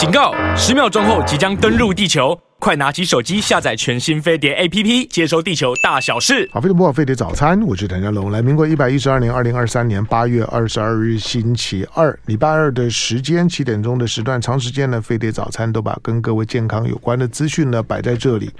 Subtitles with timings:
[0.00, 0.32] 警告！
[0.56, 6.48] 十秒钟后即将登陆地球，快拿起手机下载全新飞碟 APP，接收地球大小事。
[6.54, 8.30] 好，飞碟播报，飞碟早餐，我是谭家龙。
[8.30, 18.50] 来，民国一百一十二年二零二三年八月二十二日星期二，礼拜二的时间七点钟的时段，长时间呢，飞碟早餐都把跟各位健康有关的资讯呢摆在这里。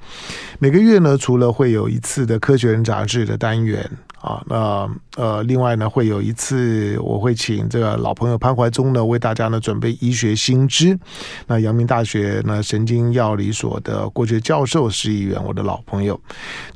[0.59, 3.91] 每个月呢，除了会有一次的《科学人》杂志的单元。
[4.21, 10.98] 啊，那呃，另外呢，会有一次我会请这个老朋友潘怀忠呢，为大家呢准备医学新知。
[11.46, 16.21] 那阳明大学呢神经药理所的郭珏教授是一员我的老朋友。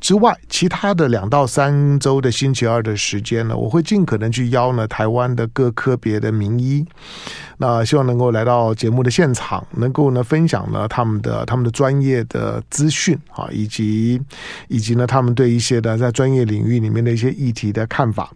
[0.01, 6.83] 之外，其他的两到三周的星期二的时间呢，我会尽可能去邀呢台湾的各科别的名医。
[7.57, 14.19] 那希望能够来到节目的现场，能够呢分享呢他们的他们的专业的资讯啊，以及
[14.67, 18.31] 以及呢他们对一些的在专业领域里面的一些议题的看法。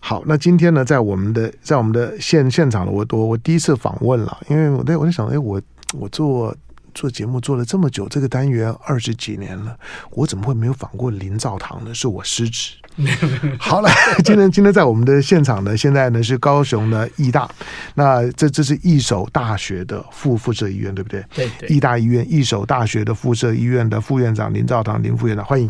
[0.00, 5.60] 好，那今天呢在我们的在我们的现现场呢，我我我第一次访问了，因为我在我在想，哎，我
[5.94, 6.54] 我做。
[6.94, 9.74] 做节目做了这么久，这个单元二十几年了，
[10.10, 11.94] 我怎么会没有访过林兆堂呢？
[11.94, 12.74] 是我失职。
[13.58, 13.88] 好了，
[14.22, 17.48] 今天今天在我们的现场呢，现在呢是高雄的义大，
[17.94, 21.24] 那这这是义守大学的附附设医院，对不对？
[21.34, 21.66] 对对。
[21.70, 25.66] 义大医院义守大学的附设医院的副院长林兆堂林副院长，欢迎。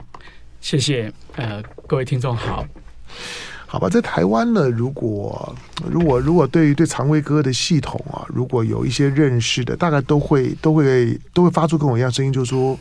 [0.63, 2.65] 谢谢，呃，各位听众好。
[3.67, 5.55] 好吧，在台湾呢，如果
[5.91, 12.79] 如果如果对于对肠胃科的系统啊，如果有一些认识的，大概都会都会都会发出跟我一样声音，就是说，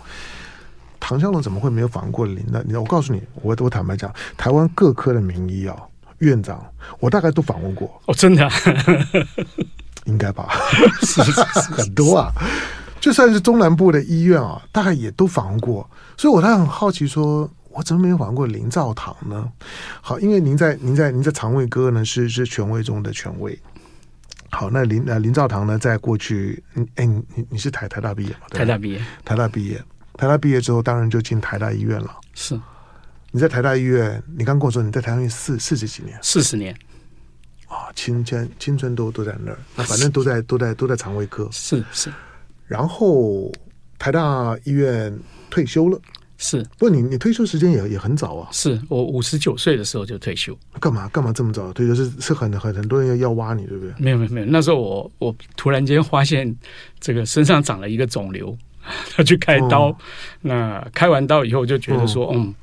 [0.99, 2.63] 唐湘龙怎么会没有访问过林呢？
[2.67, 5.75] 你我告诉你，我我坦白讲，台湾各科的名医啊，
[6.19, 6.63] 院长，
[6.99, 7.99] 我大概都访问过。
[8.05, 8.51] 哦，真的、啊？
[10.05, 10.49] 应该吧？
[11.01, 12.31] 是是是，很多啊。
[12.99, 15.89] 就算是中南部的医院啊，大概也都访问过。
[16.15, 17.49] 所以我还很好奇说。
[17.73, 19.51] 我怎么没有访问过林兆堂呢？
[20.01, 23.57] 好，因为您在您在您在肠胃科呢是是权威中的权威。
[24.49, 26.61] 好，那林呃林兆堂呢，在过去，
[26.95, 28.39] 哎，你你是台台大毕业吗？
[28.49, 29.81] 台大毕业，台大毕业，
[30.17, 32.13] 台大毕业之后，当然就进台大医院了。
[32.33, 32.59] 是，
[33.31, 36.75] 你在台大医院，你刚跟我说你在台大医院四四十几年，四十年
[37.67, 41.47] 啊，青春青春都都在那儿，那反正都在都在都在肠胃科。
[41.49, 42.11] 是是，
[42.67, 43.49] 然后
[43.97, 45.17] 台大医院
[45.49, 45.97] 退休了。
[46.43, 48.49] 是，不过你你退休时间也也很早啊。
[48.51, 50.57] 是我五十九岁的时候就退休。
[50.79, 51.93] 干嘛干嘛这么早退休？
[51.93, 53.93] 是是很很很多人要要挖你，对不对？
[53.99, 56.53] 没有没有没有，那时候我我突然间发现
[56.99, 58.57] 这个身上长了一个肿瘤，
[59.19, 59.89] 要去开刀。
[59.89, 59.97] 哦、
[60.41, 62.55] 那开完刀以后就觉得说，哦、嗯，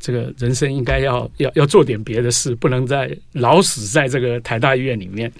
[0.00, 5.30] 这个人生应该要要要做点别的事，不能再老死在这个台大医院里面，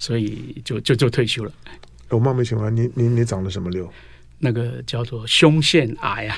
[0.00, 1.52] 所以就就就退休了。
[2.08, 3.88] 我冒昧请问，你你你长了什么瘤？
[4.40, 6.36] 那个叫做胸腺癌啊。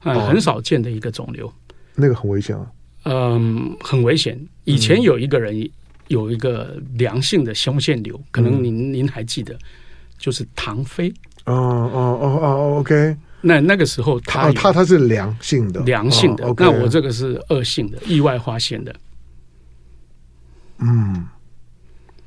[0.00, 1.52] 啊、嗯，很少见的一个肿瘤，
[1.94, 2.66] 那个很危险啊。
[3.04, 4.38] 嗯，很危险。
[4.64, 5.68] 以前有一个人
[6.08, 9.58] 有一个良性的胸腺瘤，嗯、可能您您还记得，
[10.18, 11.12] 就是唐飞。
[11.44, 13.16] 哦哦哦哦，OK。
[13.40, 16.44] 那那个时候他、哦、他他是良性的，良性的。
[16.44, 18.94] 哦 okay、那我这个是恶性的，意外发现的。
[20.78, 21.26] 嗯，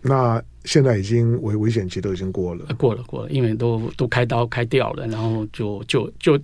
[0.02, 6.40] 那现在已经危危险期都已经过了，过了过了，因为都都开刀开掉了，然后就就就。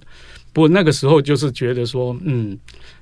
[0.53, 2.57] 不过那个时候就是觉得说，嗯，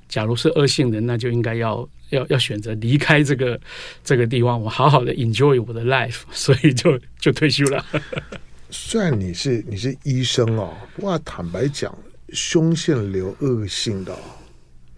[0.08, 3.58] 假如是恶性的，那就应该要要要选择离开这个
[4.04, 7.82] 这个地方，我好好的 enjoy 我的 life，所以就就退休了。
[8.68, 11.96] 虽然你是你是医生哦，不过坦白讲，
[12.34, 14.14] 胸腺瘤恶性的，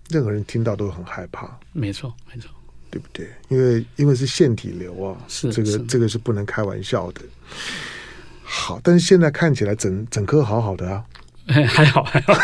[0.09, 1.57] 任何人听到都很害怕。
[1.73, 2.51] 没错，没错，
[2.91, 3.29] 对不对？
[3.49, 7.21] 因为因为是腺体瘤啊，是这个这个是不能开玩笑的。
[8.43, 11.05] 好，但是现在看起来整整颗好好的啊。
[11.67, 12.35] 还 好还好，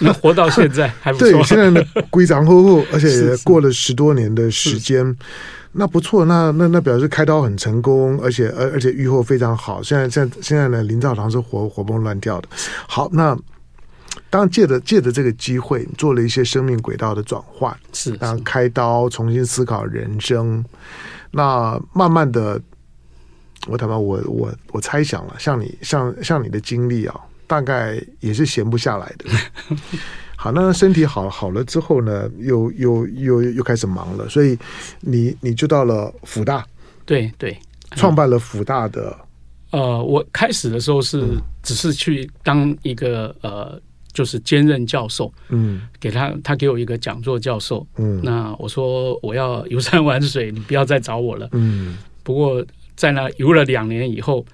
[0.00, 1.28] 能 活到现在还不错。
[1.32, 5.16] 对，现在呢，规章厚厚， 而且也过了十多年的时间，
[5.72, 6.24] 那不错。
[6.24, 9.82] 那那那表示开刀很成功，而且而而且愈后非常好。
[9.82, 12.48] 现在现在现在呢，林兆堂是活活蹦乱跳的。
[12.86, 13.36] 好，那
[14.34, 20.64] 当然借着借着这个机会，做了一些生命轨道的转换，是当开刀重新思考人生。
[21.30, 22.60] 那慢慢的，
[23.68, 27.14] 我坦白我我我猜想了，像你像像你的经历啊。
[27.46, 29.30] 大概也是闲不下来的。
[30.34, 34.58] 好，那身体好好了之后呢，又又又又开始忙了，所以
[35.00, 36.64] 你你就到了辅大，
[37.04, 37.56] 对对，
[37.92, 39.16] 创办了辅大的。
[39.70, 43.78] 呃，我开始的时候是只是去当一个呃，
[44.14, 51.98] 就是兼任教授，嗯，给他他给我一个讲座教授，嗯，那我说我要游山玩水，你不要再找我了，嗯。
[52.22, 52.64] 不过
[52.96, 54.46] 在那游了两年以后。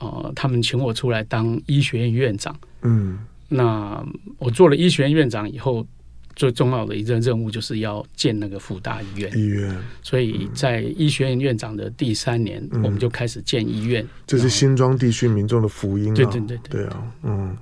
[0.00, 2.54] 呃，他们请我出来当医学院院长。
[2.82, 4.04] 嗯，那
[4.38, 5.86] 我做了医学院院长以后，
[6.34, 9.30] 最重要的一个任务就是要建那个辅大医院。
[9.38, 14.04] 医院，所以在医学院院长的第三年，嗯、我们就开始建医院。
[14.26, 16.14] 这是新庄地区民众的福音啊！
[16.16, 17.56] 对对对对，对啊，嗯。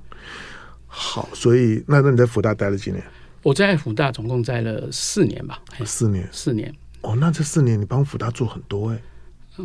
[0.94, 3.02] 好，所以那那你在福大待了几年？
[3.42, 5.58] 我在福大总共待了四年吧。
[5.86, 6.72] 四年，四年。
[7.00, 9.02] 哦，那这四年你帮福大做很多哎、欸。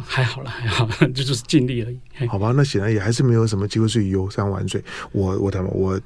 [0.05, 2.27] 还好了，还好， 这就是尽力而已。
[2.27, 4.83] 好吧，那显然也还是没有什么机会去游山玩水。
[5.11, 5.99] 我我他妈我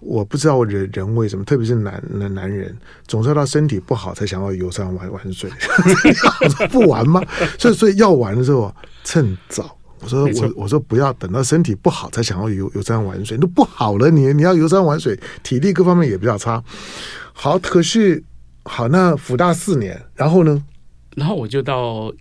[0.00, 5.50] 我不知道人人为什么，特别是男男男人，总是要到身体不好才想要游山玩玩水，
[6.72, 7.22] 不玩吗？
[7.58, 8.74] 所以所以要玩的时候
[9.04, 9.77] 趁早。
[10.00, 16.62] 我说我我说不要等到身体不好才想要游游山玩水，都不好了你，你你要游山玩水，体力各方面也比较差。
[17.32, 18.22] 好，可是
[18.64, 20.64] 好，那辅大四年，然后呢？
[21.16, 22.12] 然后我就到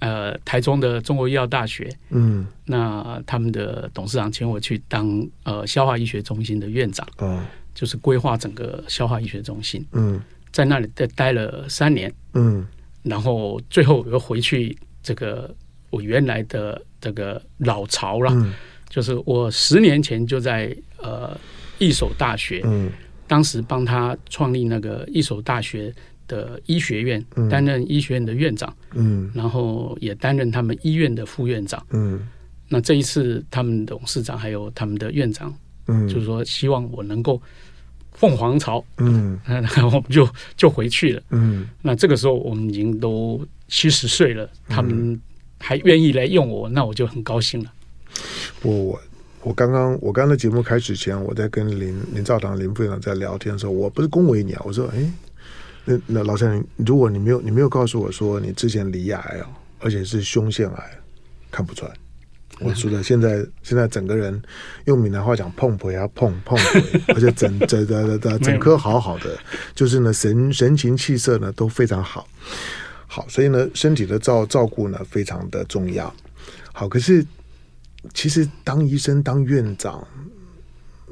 [0.00, 7.40] 呃台中的中国医药大学，嗯，那他们的董事长请我去当呃消化医学中心的院长，嗯，
[7.74, 10.20] 就是规划整个消化医学中心，嗯，
[10.52, 12.66] 在那里待待了三年，嗯，
[13.02, 15.54] 然后最后我又回去这个
[15.90, 16.80] 我原来的。
[17.02, 18.54] 这个老巢了，嗯、
[18.88, 21.36] 就是我十年前就在呃
[21.78, 22.92] 一所大学，嗯、
[23.26, 25.92] 当时帮他创立那个一所大学
[26.28, 31.84] 的医学院，嗯、担任医学院的院长，嗯、然后也担任他们医院的副院长。
[31.90, 32.28] 嗯、
[32.68, 35.52] 那这一次他们董事长还有他们的院长，
[35.88, 37.42] 嗯、就是说希望我能够
[38.12, 41.22] 凤凰巢，嗯， 然后我们就就回去了。
[41.30, 45.20] 嗯，那这个时候我们已经都七十岁了，他们。
[45.62, 47.72] 还愿意来用我，那我就很高兴了。
[48.62, 49.00] 我
[49.42, 55.12] 我刚刚我刚刚的节目开始前，我在跟林林兆堂林副院长在聊天的时候，我不是恭维你啊，我说，哎，
[55.84, 59.46] 那那老先生，如果你没有你没有告诉我说你之前罹癌啊，
[59.78, 60.90] 而且是胸腺癌，
[61.50, 61.92] 看不出来。
[62.60, 64.40] 我说的现在现在整个人
[64.84, 69.36] 用闽南话讲碰婆呀碰碰腿，而且整整的的整颗好好的，
[69.74, 72.28] 就是呢神神情气色呢都非常好。
[73.14, 76.10] 好，所以呢，身体的照照顾呢非常的重要。
[76.72, 77.22] 好，可是
[78.14, 80.02] 其实当医生当院长，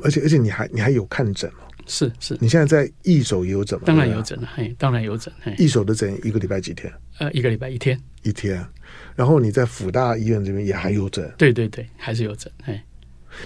[0.02, 1.68] 而且而且你还你还有看诊哦？
[1.86, 3.84] 是是，你现在在义手也有诊吗？
[3.84, 5.30] 当然有诊了，嘿，当然有诊。
[5.58, 6.90] 义手的诊一个礼拜几天？
[7.18, 8.66] 呃，一个礼拜一天，一天。
[9.14, 11.30] 然后你在辅大医院这边也还有诊？
[11.36, 12.50] 对对对，还是有诊。
[12.64, 12.80] 嘿，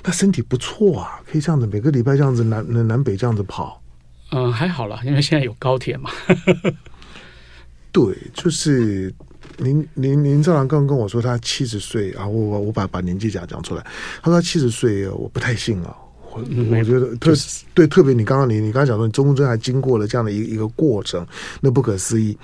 [0.05, 3.83] 那身体不错啊，可以这样子每个礼拜这样子南南北这样子跑。
[4.31, 6.09] 嗯、呃，还好了，因为现在有高铁嘛。
[7.95, 9.15] 对，就是
[9.59, 13.87] 林林林兆堂刚刚跟我说他七十岁啊，我我我把把年纪讲讲出来，
[14.21, 15.97] 他说他七十岁，我不太信啊，
[16.33, 16.43] 我
[16.73, 17.33] 我觉得特
[17.73, 21.25] 对特别你刚刚你你刚才讲说你中间还经过了这样的一个一个过程，
[21.61, 22.37] 那不可思议。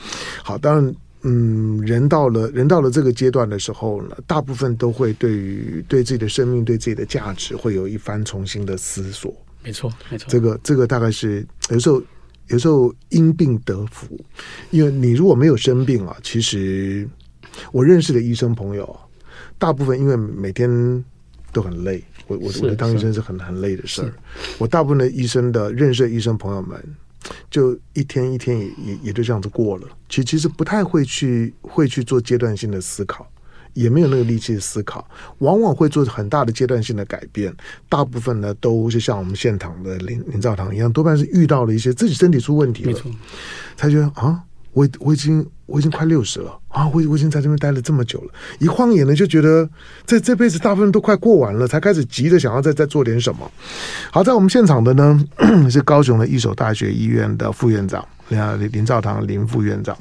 [0.45, 9.35] 好，当然，嗯，人到了人到了这个阶段的时候呢，大部分都会对于对自己的生命、对自己的价值会有一番重新的思索。
[9.65, 12.01] 没错，没错，这个这个大概是有时候。
[12.51, 14.19] 有时候因病得福，
[14.71, 17.09] 因为你如果没有生病啊，其实
[17.73, 19.01] 我认识的医生朋友，
[19.59, 20.69] 大部分因为每天
[21.53, 24.13] 都很累，我我我的当医生是很很累的事儿。
[24.59, 26.83] 我大部分的医生的认识的医生朋友们，
[27.51, 33.31] 就一天一天也也也就这样子过了，其其实不太会去会去做阶段性的思考。
[33.75, 35.07] 也没有那个力气思考，
[35.39, 37.55] 往往会做很大的阶段性的改变。
[37.89, 43.01] 大部分呢，都是像我们现场的林林兆堂一样，多半是遇到了一些自己身体出问题了，
[43.77, 44.41] 才觉得啊，
[44.73, 49.69] 我我已经我已经快六十了啊，我我已经在这边待了这么久了，一晃眼呢就觉得
[50.07, 53.51] 这这辈子大部分都快过完了，才开始急着想要再再做点什么。
[54.11, 55.25] 好，在我们现场的呢
[55.71, 58.07] 是高雄的一所大学医院的副院长。
[58.31, 59.97] 林林兆堂林副院长，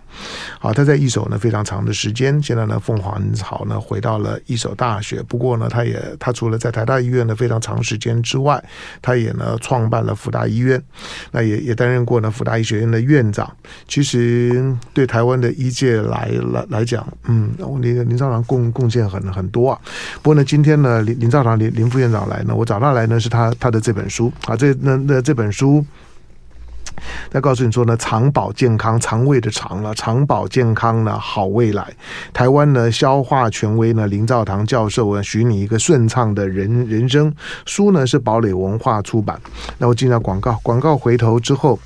[0.59, 2.41] 好，他在义守呢非常长的时间。
[2.41, 5.21] 现在呢，凤凰巢呢回到了义守大学。
[5.23, 8.63] 不过呢，他也他除了在台大医院呢非常长时间之外，
[9.01, 10.81] 他也呢创办了福大医院，
[11.31, 13.51] 那也也担任过呢福大医学院的院长。
[13.87, 19.79] 其实对台湾的医界来来来讲，嗯，林林兆堂贡贡献很很多啊。
[20.21, 25.83] 不过呢，今天呢林林兆堂林林副院长来呢，我找他来呢是他他的这本书啊，这那那这本书。
[27.31, 31.87] 那告诉你说呢，肠保健康，肠胃的肠了，肠保健康呢，好未来。
[32.33, 37.33] 台湾呢，消化权威呢，林兆堂教授啊，许你一个顺畅的人人生。
[37.65, 39.39] 书呢是堡垒文化出版。
[39.77, 41.79] 那我进到广告，广告回头之后，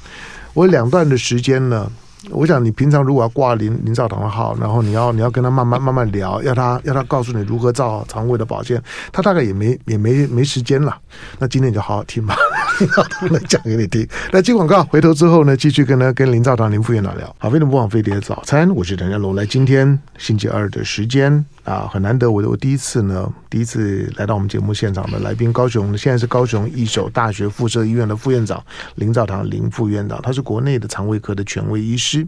[0.54, 1.92] 我两段的时间呢，
[2.30, 10.98] 我想你平常如果要挂林林兆堂的号，然后你要你要跟他慢慢慢慢聊，要他要他告诉你如何造肠胃的保健，他大概也没 也没没时间了。
[11.40, 12.36] 那今天你就好好听吧。
[12.80, 14.08] 林兆堂来讲给你听。
[14.32, 17.36] 那接广告，回头之后呢，继续跟他跟林兆堂林副院长聊。
[17.38, 19.36] 好，飞碟联播网飞碟早餐，我是陈家龙。
[19.36, 28.62] 来，今天星期二的时间啊，很难得，我我第一次呢，第一次来到我们节目现场的来宾，高雄现在是高雄一所大学附设医院的副院长
[28.96, 32.28] 林兆堂林副院长，他是国内的肠胃科的权威医师。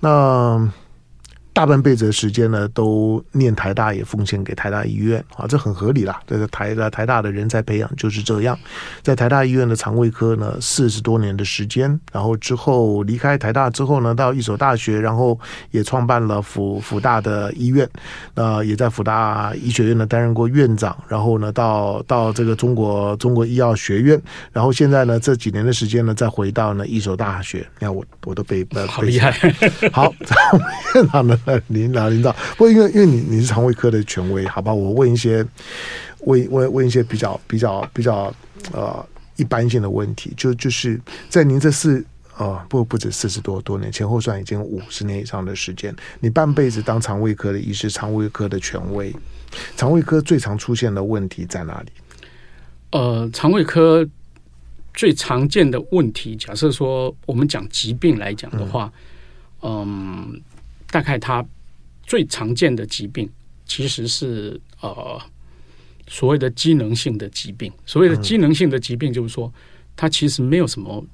[0.00, 0.70] 那
[1.56, 6.20] 大半辈子的时间呢，都念台大，也奉献给台大医院啊，这很合理啦。
[6.26, 8.58] 这个台大台大的人才培养就是这样，
[9.02, 17.88] 在台大医院的肠胃科呢，四十多年的时间，然后之后离开台大之后呢，到一所大学，然后也创办了辅辅大的医院，
[18.34, 24.20] 那也在辅大医学院呢担任过院长，然后呢，到到这个中国中国医药学院，
[24.52, 27.66] 然后现在呢这几年的时间呢，再回到呢一所大学。
[27.78, 29.32] 你看我我都被好厉害，
[29.90, 30.12] 好，
[30.94, 31.40] 院长呢？
[31.50, 34.74] 呃，林老林导，不过因为因为你你是肠胃科的权威，好吧？
[34.74, 35.46] 我问一些
[36.24, 38.34] 问问问一些比较比较比较
[38.72, 42.04] 呃一般性的问题，就就是在您这四
[42.36, 49.14] 呃不不止四十多多年，前后算已经五十年以上的时间，你半辈子当肠胃科的医师，肠胃科的权威，
[49.76, 51.88] 肠胃科最常出现的问题在哪里？
[52.90, 54.04] 呃，肠胃科
[54.94, 58.90] 最常见的问题，假设说我们讲疾病来讲的话，
[59.62, 60.40] 嗯
[60.90, 61.44] 大概它
[62.04, 63.28] 最常见的疾病
[63.66, 65.20] 其实是呃
[66.06, 67.72] 所谓的机能性的疾病。
[67.84, 69.52] 所谓的机能性的疾病，就是说
[69.96, 71.04] 它其实没有什么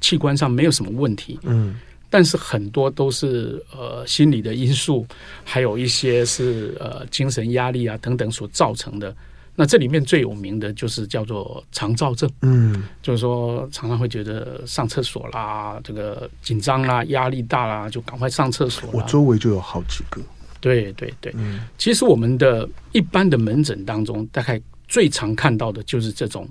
[0.00, 1.76] 器官上没有什么问题，嗯，
[2.08, 5.06] 但是很多都是呃心理的因素，
[5.44, 9.14] 还有一些是呃精神压力啊等等所造成的。
[9.60, 18.88] 那这里面最有名的就是叫做肠燥症，嗯，就是说常常会觉得上厕所啦，这个紧张啦，压力大啦，就赶快上厕所。
[18.92, 20.22] 我周围就有好几个。
[20.60, 26.48] 对对对，嗯，其实我们的一般的门诊当中，大概最常看到的就是这种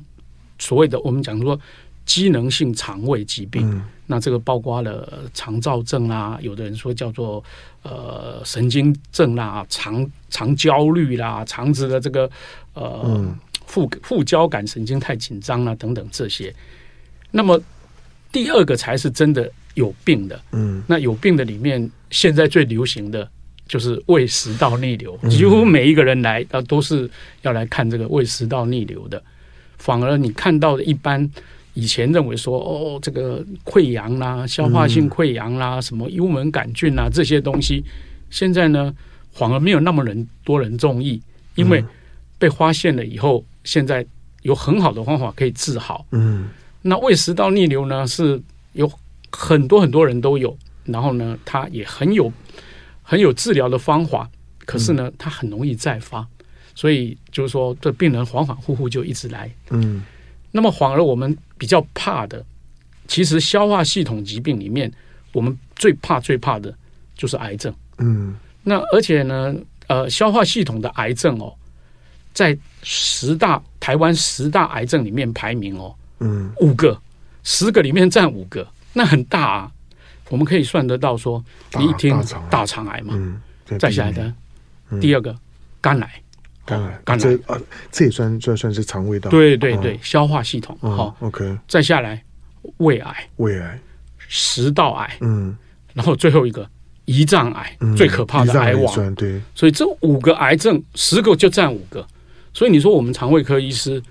[0.60, 1.58] 所谓的我们讲说
[2.06, 3.66] 机能性肠胃疾病。
[3.72, 7.44] 嗯那这个包括了肠燥症啊，有的人说叫做
[7.84, 12.32] 呃神经症啦，肠肠焦虑啦，肠子的这个
[12.80, 16.54] 呃副副交感神经太紧张了等等这些。
[17.32, 17.62] 那么
[18.32, 23.30] 第二个才是真的有病的，嗯，那有病的里面，现在最流行的
[23.68, 27.10] 就是胃食道逆流，几乎每一个人来啊都是
[27.42, 29.22] 要来看这个胃食道逆流的，
[29.78, 31.30] 反而你看到的一般。
[31.74, 37.86] 以前认为说哦，这个溃疡啦、消化性溃疡啦、什么幽门杆菌啊这些东西，
[38.32, 38.92] 现在呢
[39.32, 41.22] 反而没有那么人多人中意，
[41.54, 41.86] 因为
[42.38, 44.06] 被发现了以后，现在
[44.42, 46.06] 有很好的方法可以治好。
[46.12, 46.50] 嗯，
[46.82, 48.42] 那胃食道逆流呢是
[48.74, 48.92] 有
[49.32, 52.32] 很多很多人都有，然后呢它也很有
[53.02, 54.30] 很有治疗的方法，
[54.66, 56.26] 可是呢它很容易再发，
[56.76, 59.52] 所以就是说这病人反反复复就一直来。
[59.70, 60.04] 嗯。
[60.50, 62.44] 那么反而我们比较怕的，
[63.08, 64.92] 其实消化系统疾病里面，
[65.34, 66.74] 我们最怕最怕的
[67.16, 67.72] 就是癌症。
[67.98, 69.54] 嗯，那而且呢，
[69.88, 71.54] 呃，消化系统的癌症哦，
[72.38, 76.96] 在十大台湾十大癌症里面排名哦，嗯，五个，
[77.42, 79.72] 十个里面占五个，那很大啊。
[80.30, 81.44] 我们可以算得到说，
[81.80, 82.16] 你一听
[82.48, 83.42] 大肠癌嘛，嗯，
[83.80, 84.32] 再下来的
[85.02, 85.36] 第二个
[85.82, 86.22] 肝癌。
[86.64, 87.40] 肝癌，肝癌，
[87.92, 89.32] 这也算算算是肠胃道。
[89.32, 90.78] 对对对，消化系统。
[90.80, 91.58] 好，OK。
[91.68, 92.24] 再下来，
[92.78, 93.80] 胃癌，胃癌，
[94.28, 95.58] 食道癌，嗯，
[95.96, 96.70] 然后最后一个
[97.08, 99.16] 胰脏癌，最可怕的癌王。
[99.16, 102.06] 对，所以这五个癌症，十个就占五个。
[102.58, 104.02] 所以你说我们肠胃科医师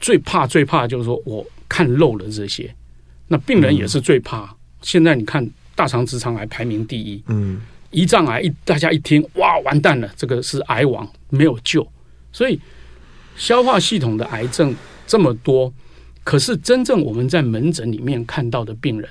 [0.00, 2.74] 最怕最怕就是说我看漏了这些，
[3.28, 4.52] 那病人也是最怕。
[4.82, 7.60] 现在你看大肠直肠癌排名第一，嗯。
[7.92, 11.86] 胰脏癌一大家一听哇，完蛋了，这个是癌王，没有救。
[12.32, 12.60] 所以
[13.36, 14.74] 消化系统的癌症
[15.06, 15.72] 这么多，
[16.24, 19.08] 可是真正我们在门诊里面看到的病人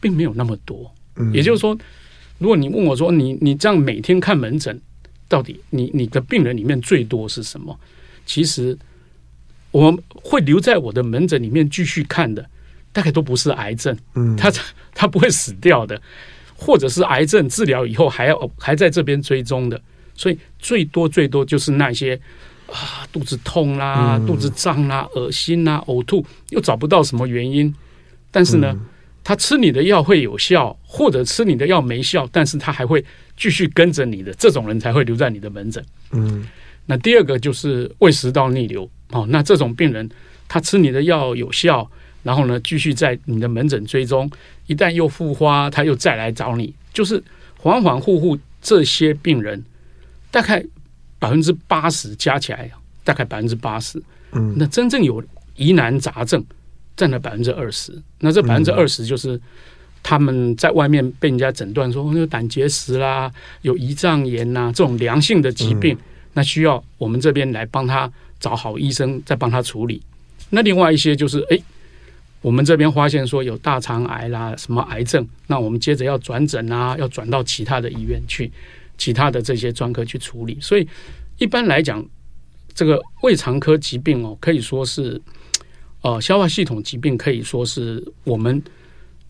[0.00, 0.88] 并没有那么多。
[1.16, 1.76] 嗯，也就是说，
[2.38, 4.80] 如果你问我说你你这样每天看门诊，
[5.28, 7.76] 到底你你的病人里面最多是什么？
[8.26, 8.76] 其实
[9.70, 12.48] 我会留在我的门诊里面继续看的，
[12.92, 13.96] 大概都不是癌症。
[14.14, 14.52] 嗯，他
[14.94, 16.00] 他 不会死掉的。
[16.54, 19.82] 或者是癌症治疗以后还要还在这边追踪的，
[20.14, 22.14] 所以最多最多就是那些
[22.68, 27.74] 啊肚子痛啦、肚子胀啦、恶心啦、呕吐，又找不到什么原因。
[28.30, 28.78] 但是呢，
[29.24, 33.04] 他吃你的药会有效，或者吃你的药没效，但是他还会
[33.36, 35.84] 继续跟着你的，这种人才会留在你的门诊。
[36.12, 36.46] 嗯，
[36.92, 40.06] 那第二个就是胃食道逆流，哦，那这种病人
[40.46, 41.90] 他吃你的药有效。
[42.22, 44.30] 然后呢，继续在你的门诊追踪，
[44.66, 47.20] 一旦又复发，他又再来找你，就是
[47.62, 48.38] 反反复复。
[48.60, 49.64] 这些病人
[50.30, 50.64] 大概
[51.18, 52.70] 百分之八十加起来，
[53.02, 54.00] 大概百分之八十。
[54.32, 55.20] 嗯，那真正有
[55.56, 56.44] 疑难杂症，
[56.94, 57.92] 占了百分之二十。
[58.20, 59.40] 那这百分之二十就是
[60.00, 63.32] 他们在外面被人家诊断说有胆结石啦，
[63.62, 65.98] 有胰脏炎呐这种良性的疾病，
[66.34, 68.10] 那需要我们这边来帮他
[68.40, 70.00] 找好医生，再帮他处理。
[70.50, 71.58] 那另外一些就是哎。
[72.40, 78.50] 我们这边发现说有大肠癌啦，什么癌症，那我们接着要转诊啊，要转到其他的医院去，
[78.98, 80.58] 其他的这些专科去处理。
[80.60, 80.84] 所以
[81.38, 82.04] 一般来讲，
[82.74, 85.22] 这个胃肠科疾病哦，可以说是
[86.00, 88.60] 呃消化系统疾病，可以说是我们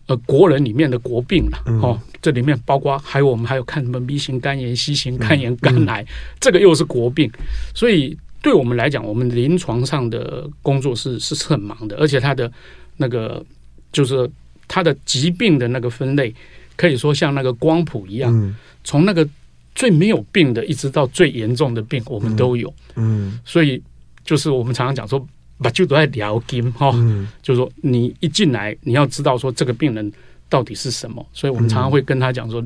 [0.07, 1.99] 呃国人里面的国病了哦。
[2.21, 6.05] 这里面包括还有我们还有看什么 B 型肝炎、C 型肝炎、肝癌，
[6.39, 7.31] 这个又是国病。
[7.75, 12.51] 所以对我们来讲，我们临床上的工作是是很忙的，而且它的。
[12.95, 13.43] 那个
[13.91, 14.29] 就是
[14.67, 16.31] 他的疾病的那个分类，
[16.77, 19.27] 可以说像那个光谱一样，嗯、从那个
[19.73, 22.71] 最没有病的，一直到最严重的病，我们都有。
[22.95, 23.81] 嗯，嗯所以
[24.23, 25.27] 就是我们常常讲说，
[25.63, 30.11] 把就都在聊金哈，嗯、就是说你一进来，你要知道说这个病人
[30.49, 32.63] 到底是什么，所以我们常常会跟他讲说，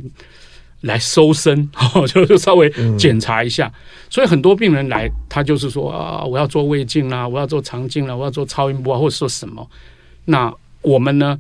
[0.82, 3.68] 来搜身， 哦，就是稍微检查一下。
[3.68, 3.74] 嗯、
[4.10, 9.66] 所以很多病人来，他就是说啊，我要做胃镜啦，我要做肠镜啦，我要做超音波啊，或者说什么。
[10.26, 11.40] 那我们呢，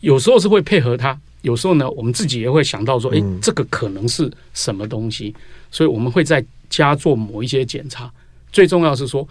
[0.00, 5.34] 有时候是会配合他，有时候呢，我们自己也会想到说，诶，这个可能是什么东西，
[5.70, 8.10] 所以我们会在家做某一些检查。
[8.52, 9.26] 最重要是说，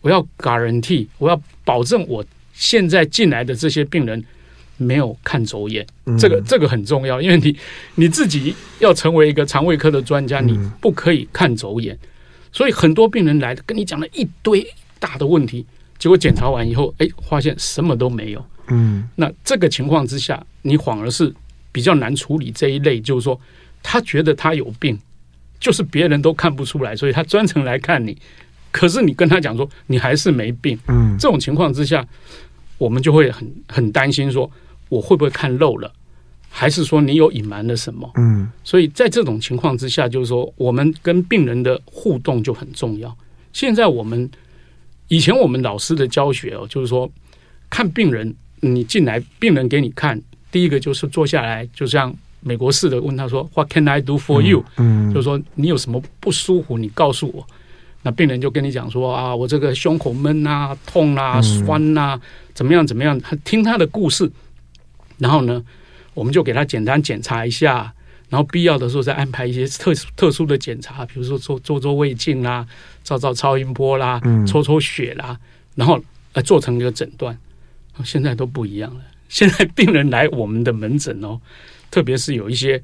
[0.00, 4.22] 我要 guarantee，我要保证我现在进来的这些病人
[4.76, 5.86] 没有看走眼，
[6.18, 7.56] 这个这个很重要，因为你
[7.96, 11.98] 你自己要成为一个肠胃科的专家，你不可以看走眼。
[12.52, 14.66] 所以很多病人来跟你讲了一堆
[14.98, 15.64] 大的问题。
[15.98, 18.44] 结果检查完以后，哎，发现什么都没有。
[18.68, 21.32] 嗯，那这个情况之下，你反而是
[21.70, 23.38] 比较难处理这一类，就是说，
[23.82, 24.98] 他觉得他有病，
[25.60, 28.16] 就是别人都看不出来，所以他专程来看你。
[28.70, 30.78] 可是你跟他讲说，你还是没病。
[30.88, 32.06] 嗯，这种情况之下，
[32.78, 34.50] 我们就会很很担心，说
[34.88, 35.92] 我会不会看漏了，
[36.48, 38.10] 还是说你有隐瞒了什么？
[38.16, 43.16] 嗯，所以在这种情况之下，就是说，我们跟病人的互动就很重要。
[43.52, 44.30] 现在我们。
[45.12, 47.10] 以前我们老师的教学哦，就是说
[47.68, 50.22] 看病人，你进来，病人给你看，
[50.52, 57.44] 第一个就是坐下来，就像美国式的问他说：“What can I do for you？” 嗯，就是说你有什么不舒服，你告诉我。
[58.02, 62.20] 那病人就跟你讲说：“啊，我这个胸口闷啊，痛啊，酸啊，
[62.54, 64.30] 怎么样怎么样？”他听他的故事，
[65.18, 65.62] 然后呢，
[66.14, 67.92] 我们就给他简单检查一下。
[68.30, 72.64] 然后必要的时候再安排一些特殊特殊的检查，比如说做做做胃镜啦，
[73.02, 75.36] 照照超音波啦，抽抽血啦，
[75.74, 76.00] 然后
[76.34, 77.36] 来做成一个诊断。
[78.04, 81.40] 现在都不一样了， 现在病人来我们的门诊哦，
[81.90, 82.80] 特别是有一些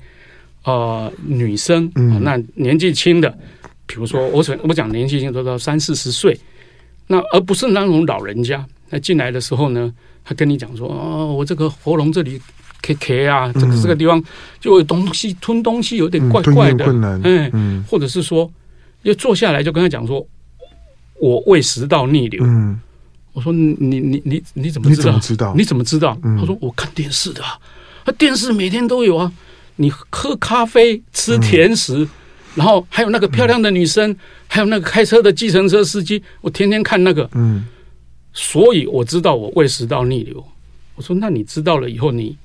[0.64, 1.88] 呃女生，
[2.22, 3.38] 那年纪轻的，
[3.87, 6.38] 比如说我我讲年纪已经都到三四十岁，
[7.07, 9.92] 那而不是那种老人家，那进来的时候呢，
[10.25, 12.40] 他跟你讲说，哦，我这个喉咙这里。
[12.83, 14.22] K K 啊，这个这个地方
[14.61, 16.85] 就有东西吞东西有点怪怪的，
[17.25, 18.49] 嗯，或者是说，
[19.03, 20.25] 又坐下来就跟他讲说，
[21.18, 22.79] 我胃食道逆流，嗯，
[23.33, 25.11] 我说你你你你怎么知道？
[25.11, 25.55] 你怎么知道？
[25.57, 26.16] 你怎么知道？
[26.38, 27.59] 他说我看电视的，啊，
[28.16, 29.33] 电视每天都有啊，
[29.77, 32.07] 你喝咖啡吃甜食，
[32.56, 34.16] 然后还有那个漂亮的女生，
[34.48, 37.64] 还有那个开车的计程车司机，我天天看那个，嗯，
[38.32, 40.44] 所以我知道我胃食道逆流。
[40.96, 42.36] 我说那你知道了以后你。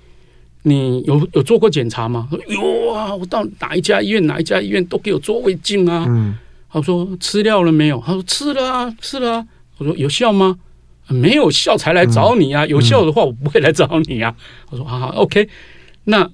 [0.64, 2.30] 你有有做过检查吗？
[2.46, 6.06] 有啊，我到哪一家医院，哪一家医院都给我做胃镜啊。
[6.08, 6.38] 嗯，
[6.72, 8.00] 他说吃药了没有？
[8.06, 9.48] 他说吃了啊，吃了啊。
[9.80, 10.60] 我说有效吗？
[11.08, 12.64] 没有效才来找你啊。
[12.68, 14.36] 有效的话，我不会来找你啊。
[14.70, 15.50] 我说好好，OK。
[16.04, 16.30] 那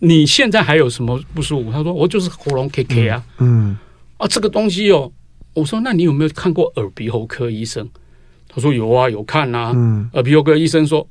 [0.00, 1.70] 你现在还有什么不舒服？
[1.70, 3.24] 他说我就是喉咙 KK 啊。
[3.38, 3.78] 嗯
[4.18, 5.10] 啊，这个东西哦。
[5.54, 7.88] 我说那你有没有看过耳鼻喉科医生？
[8.48, 9.72] 他说有啊，有看啊。
[9.74, 11.06] 嗯，耳鼻喉科医生说。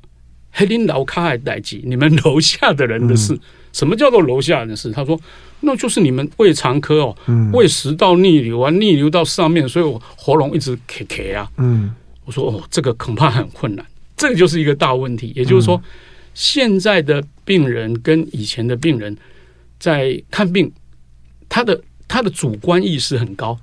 [0.51, 3.35] 黑林老卡还待机，你们楼下的人的事。
[3.35, 3.39] 嗯、
[3.71, 4.91] 什么叫做楼下人的事？
[4.91, 5.17] 他说，
[5.59, 11.47] 那就是你们胃肠科哦，嗯、胃食道逆流啊，逆流到上面，所以我喉咙一直咳咳啊。
[11.57, 11.93] 嗯，
[12.25, 13.85] 我说哦，这个恐怕很困难，
[14.17, 15.31] 这个就是一个大问题。
[15.35, 15.83] 也就是说，嗯、
[16.39, 19.13] 现在的病人跟以前的病人
[19.77, 20.71] 在看病，
[21.49, 23.59] 他的他的主观意识很高，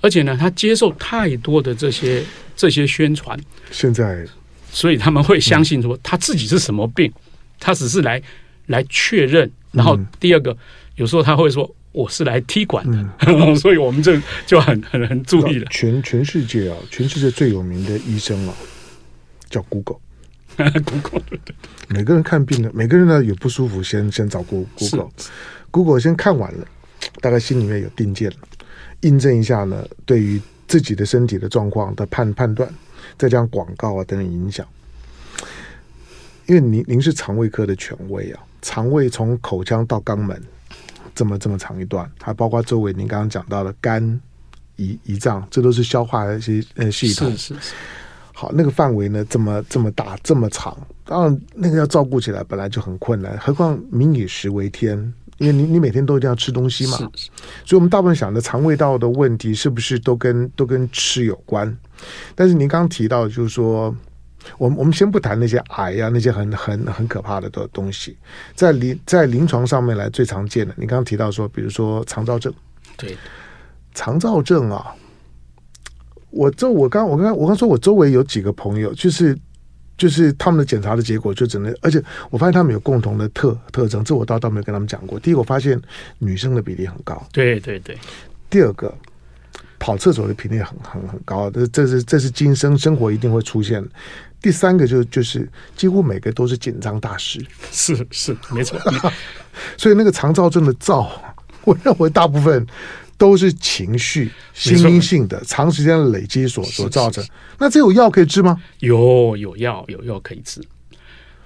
[0.00, 2.24] 而且呢，他接受太多的这些
[2.56, 3.38] 这些宣传。
[3.70, 4.26] 现在。
[4.72, 7.12] 所以他们会相信说他自己是什么病，
[7.60, 8.20] 他只是来
[8.66, 9.48] 来确认。
[9.70, 10.56] 然后第二个，
[10.96, 15.66] 有时候他会说我是来踢馆的， 所以我们这就很很很注意了。
[15.70, 18.54] 全全世界啊，全世界最有名的医生啊，
[19.48, 19.62] 叫
[20.56, 21.54] 对。
[21.88, 26.66] 每个人看病呢，每个人呢有不舒服，先先找 Google，Google 先看完了，
[27.20, 28.36] 大概心里面有定见了，
[29.00, 32.72] 印证一下呢，对于自己的身体的状况的判判断。
[33.18, 34.66] 再加上广告啊等等影响，
[36.46, 40.40] 因为您您是肠胃科的权威啊，肠胃从口腔到肛门
[41.14, 44.02] 这么这么长一段，还包括周围您刚刚讲到的肝、
[44.76, 47.30] 胰胰脏，这都是消化的一些呃系统。
[47.32, 47.74] 是是是。
[48.40, 50.74] 好，那个范围呢，这么这么大，这么长，
[51.04, 54.96] 当然那个要照顾起来本来就很困难，何况民以食为天，
[55.36, 57.30] 因为你你每天都一定要吃东西嘛，是是，
[57.66, 61.76] 所以我们大部分想的肠胃道的问题是不是都跟都跟吃有关？
[62.34, 63.94] 但是您刚刚提到，就是说，
[64.56, 68.16] 我们我们先不谈那些癌呀、啊，那些很很很可怕的的东西，
[68.54, 72.50] 在临在临床上面来最常见的，你刚刚提到说，比如说肠燥症，
[72.96, 73.14] 对，
[73.92, 74.94] 肠燥症啊。
[76.30, 79.36] 我周我刚我刚我刚说，我周围有几个朋友，就是
[79.98, 85.18] 就是他们的检查的结果就只能，而且我发现他们有共同的特特征，这我倒倒没有跟他们讲过。
[85.18, 85.80] 第一个，我发现
[86.18, 87.98] 女生的比例很高，对对对。
[88.48, 88.94] 第二个，
[89.78, 93.84] 跑厕所的频率很很很高，这这是这是今生生活一定会出现。
[94.40, 98.78] 第三个就就是几乎每个都是紧张大师，是是没错。
[99.76, 101.10] 所以那个肠躁症的躁，
[101.64, 102.66] 我认为大部分。
[103.20, 107.22] 都是情绪、心因性的长时间的累积所所造成。
[107.58, 108.58] 那这有药可以治吗？
[108.78, 110.58] 有有药有药可以治。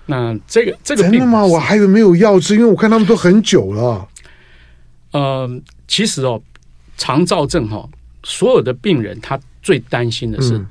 [0.06, 1.44] 那这个这个病真的吗？
[1.44, 4.08] 我还以为没有药治，因为我看他们都很久了。
[5.10, 5.50] 呃，
[5.88, 6.40] 其实哦，
[6.96, 7.90] 肠躁症哈、哦，
[8.22, 10.66] 所有的病人他最担心的是，嗯、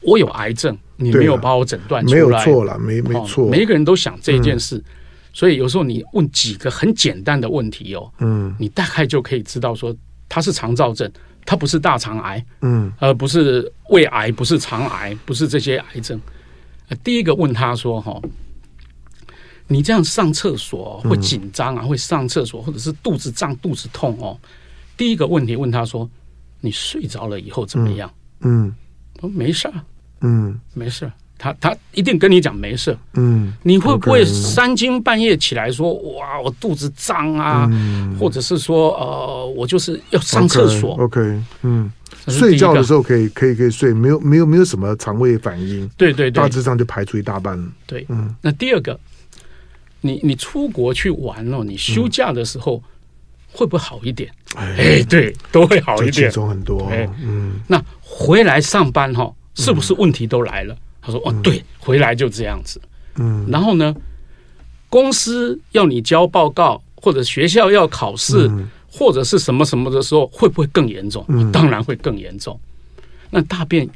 [0.00, 3.50] 我有癌症，你没有把我诊断出来，没有错了，没没错、哦。
[3.50, 4.78] 每一个人都想这件事。
[4.78, 4.84] 嗯
[5.36, 9.94] 所以有时候你问几个很简单的问题哦，嗯，你大概就可以知道说
[10.30, 11.12] 他是肠燥症，
[11.44, 16.18] 他不是大肠癌，嗯，而不是胃癌，不是肠癌，不是这些癌症。
[17.04, 18.18] 第一个问他说哈，
[19.66, 24.40] 你这样上厕所会紧张啊，会上厕所或者是肚子胀、肚子痛哦。
[24.96, 26.08] 第一个问题问他说，
[26.62, 28.10] 你睡着了以后怎么样？
[28.40, 28.74] 嗯，
[29.20, 29.74] 说没事儿，
[30.22, 31.12] 嗯，没事儿。
[31.38, 41.20] 他他一定跟你讲没事，嗯，你会不会三更半夜起来说哇我肚子胀啊，嗯、或者是说呃我就是要上厕所？OK，,
[41.62, 41.92] 嗯，
[42.26, 47.54] 睡觉的时候可以可以可以睡，没有没有没有什么肠胃反应，对对对，大致上就排除一大半。
[47.58, 47.68] 了。
[47.86, 48.98] 对，嗯，那第二个，
[50.00, 52.82] 你你出国去玩哦，你休假的时候、嗯、
[53.52, 54.30] 会不会好一点？
[54.56, 56.86] 哎，哎对，都会好一点，轻松很多。
[56.86, 60.72] 哎，嗯，那回来上班哈，是不是问题都来了？
[60.72, 62.80] 嗯他说：“哦，对，回来就这样子。
[63.14, 63.94] 嗯，然后呢，
[64.90, 71.24] 公司要你交报告，或者学校要考试，嗯、或者是什么什么的时候，会不会更严重？
[71.28, 72.58] 嗯、当然会更严重。
[73.30, 73.88] 那大便，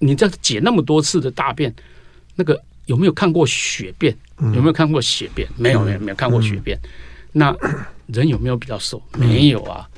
[0.00, 1.72] 你在解那么多次的大便，
[2.34, 4.12] 那个有没有看过血便？
[4.38, 5.48] 嗯、有没有看过血便？
[5.56, 6.76] 没有，没有，没有看过血便。
[6.78, 6.90] 嗯、
[7.32, 7.56] 那
[8.08, 9.00] 人有没有比较瘦？
[9.16, 9.88] 没有啊。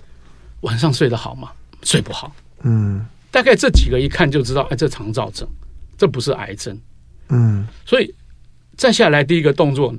[0.60, 1.50] 晚上睡得好吗？
[1.82, 2.30] 睡不好。
[2.62, 5.48] 嗯，大概这几个一看就知道，哎，这肠燥症。”
[5.96, 6.78] 这不是癌症，
[7.28, 8.14] 嗯，所以
[8.76, 9.94] 再下来第一个动作，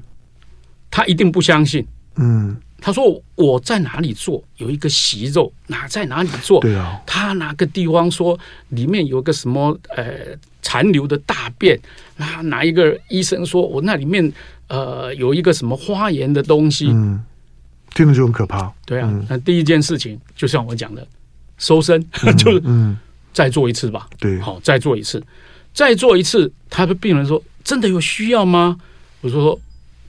[0.92, 6.62] 他一定不相信，嗯，他说我在哪里做有一个息肉，哪在哪里做？
[6.62, 8.38] 对啊，他哪个地方说
[8.70, 11.80] 里面有个什么呃残留的大便？
[12.16, 14.32] 那哪一个医生说我那里面
[14.68, 16.88] 呃有一个什么花炎的东西？
[16.90, 17.24] 嗯，
[17.96, 18.72] 听着就很可怕。
[18.86, 21.08] 对啊，那第一件事情就像我讲的，
[21.58, 22.00] 收身，
[22.38, 22.96] 就是嗯，
[23.34, 24.08] 再做一次吧。
[24.20, 25.22] 对，好，再做一次。
[25.78, 28.76] 再做一次，他的病人说：“真的有需要吗？”
[29.22, 29.60] 我说：“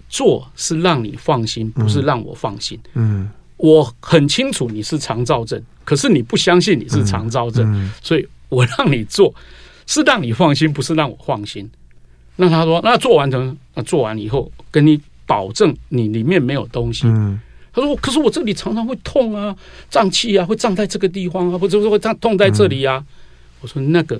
[0.08, 2.80] 做是让你放心，不是让我放心。
[2.94, 9.34] 嗯，嗯，我很清楚你是肠燥症，可是你不相信你是肠燥症，嗯嗯、所以我让你做
[9.86, 11.70] 是让你放心，不是让我放心。”
[12.36, 17.06] 那他说：“那做完成，那做完以后，跟你保证你里面没有东西。
[17.06, 17.38] 嗯”
[17.74, 19.54] 他说：“可是我这里常常会痛啊，
[19.90, 22.96] 胀气啊，会胀在这个地方啊，或者说会胀痛在这里啊。
[22.96, 23.06] 嗯”
[23.60, 24.18] 我说：“那个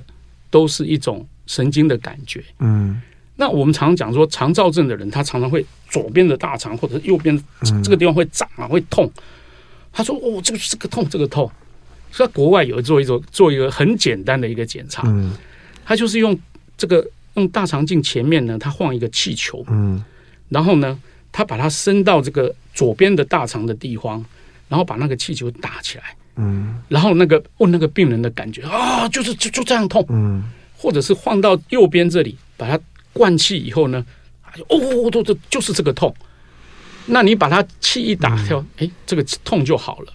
[0.51, 3.03] 都是一种。”神经的感觉，嗯，
[3.35, 7.37] 那我们常常讲说，肠燥症的人，他常常会左边的大肠或者右边
[7.83, 9.11] 这个地方会胀啊，会痛。
[9.91, 11.51] 他说：“哦，这个这个痛，这个痛。”
[12.13, 15.33] 所以国外有做一种做一个很简单的一个检查，嗯，
[15.85, 16.39] 他就是用
[16.77, 20.03] 这个用大肠镜前面呢，他放一个气球，嗯，
[20.49, 20.99] 然后呢，
[21.33, 24.25] 他把它伸到这个左边的大肠的地方，
[24.69, 26.05] 然后把那个气球打起来，
[26.37, 30.45] 嗯，然后那个问那个病人的感觉啊，就是就就这样痛，嗯。
[30.79, 32.81] 或者是放到右边这里，把它
[33.13, 34.07] 灌气以后呢，
[34.69, 36.15] 哦，都都就是这个痛。
[37.07, 40.13] 那你把它气一打掉，哎、嗯，这个痛就好了。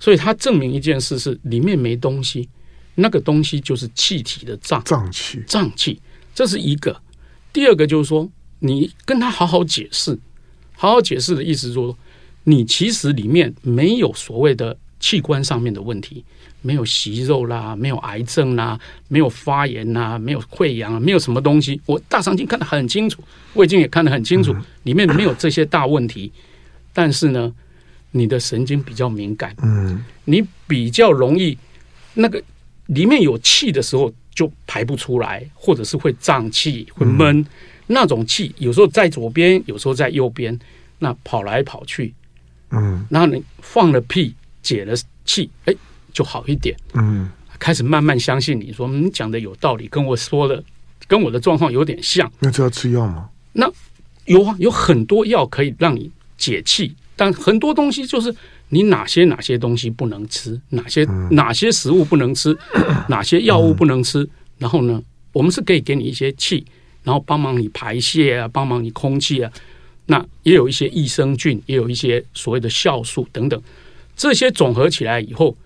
[0.00, 2.48] 所以它证明一件事是里面没东西，
[2.96, 6.00] 那个东西就是气体的胀胀气，胀气，
[6.34, 7.00] 这是一个。
[7.52, 8.28] 第二个就是说，
[8.60, 10.18] 你跟他好好解释，
[10.72, 11.98] 好好解释的意思就是说，
[12.44, 16.24] 你其实里面没有所谓的器官上面的问题，
[16.62, 21.80] 没有息肉啦，没有癌症啦，没有发炎啦，没有溃疡啊，没有什么东西。
[21.86, 23.22] 我大肠镜看得很清楚，
[23.54, 26.30] 胃镜也看得很清楚，里面没有这些大问题。
[26.92, 27.52] 但是呢，
[28.10, 31.56] 你的神经比较敏感，嗯，你比较容易
[32.14, 32.42] 那个
[32.86, 37.44] 里面有气的时候就排不出来，或者是会胀气、会闷。
[37.86, 40.58] 那种气有时候在左边，有时候在右边，
[40.98, 42.14] 那跑来跑去，
[42.70, 44.34] 嗯，然后你放了屁。
[44.62, 44.94] 解了
[45.24, 45.74] 气，哎，
[46.12, 46.76] 就好一点。
[46.94, 50.62] 嗯，开始慢慢相信你说你讲的有道理，跟我说的，
[51.06, 52.30] 跟我的状况有点像。
[52.40, 53.28] 那就要吃药吗？
[53.52, 53.70] 那
[54.26, 58.34] 有啊，有很多药可以让你解气，但很多东西就是
[58.68, 62.56] 你哪些哪些东西不能吃，哪些、嗯、哪些食物不能吃，
[63.08, 64.22] 哪些药物不能吃。
[64.22, 66.64] 嗯、然后呢，我们是可以给你一些气，
[67.02, 69.50] 然后帮忙你排泄啊，帮忙你空气啊。
[70.06, 73.60] 那也有一些益生菌，也有一些所谓的酵素等等。
[74.16, 75.56] 这些总合起来以后，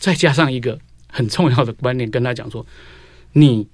[0.00, 0.76] 再加上一个
[1.08, 2.66] 很重要的观念，跟他讲说
[3.34, 3.68] ：“你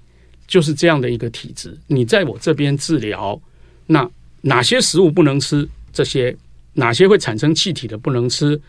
[0.45, 3.41] 就是这样的一个体质，你在我这边治疗，
[3.85, 4.07] 那
[4.41, 5.67] 哪些食物不能吃？
[5.93, 6.35] 这些
[6.73, 8.59] 哪些会产生气体的不能吃？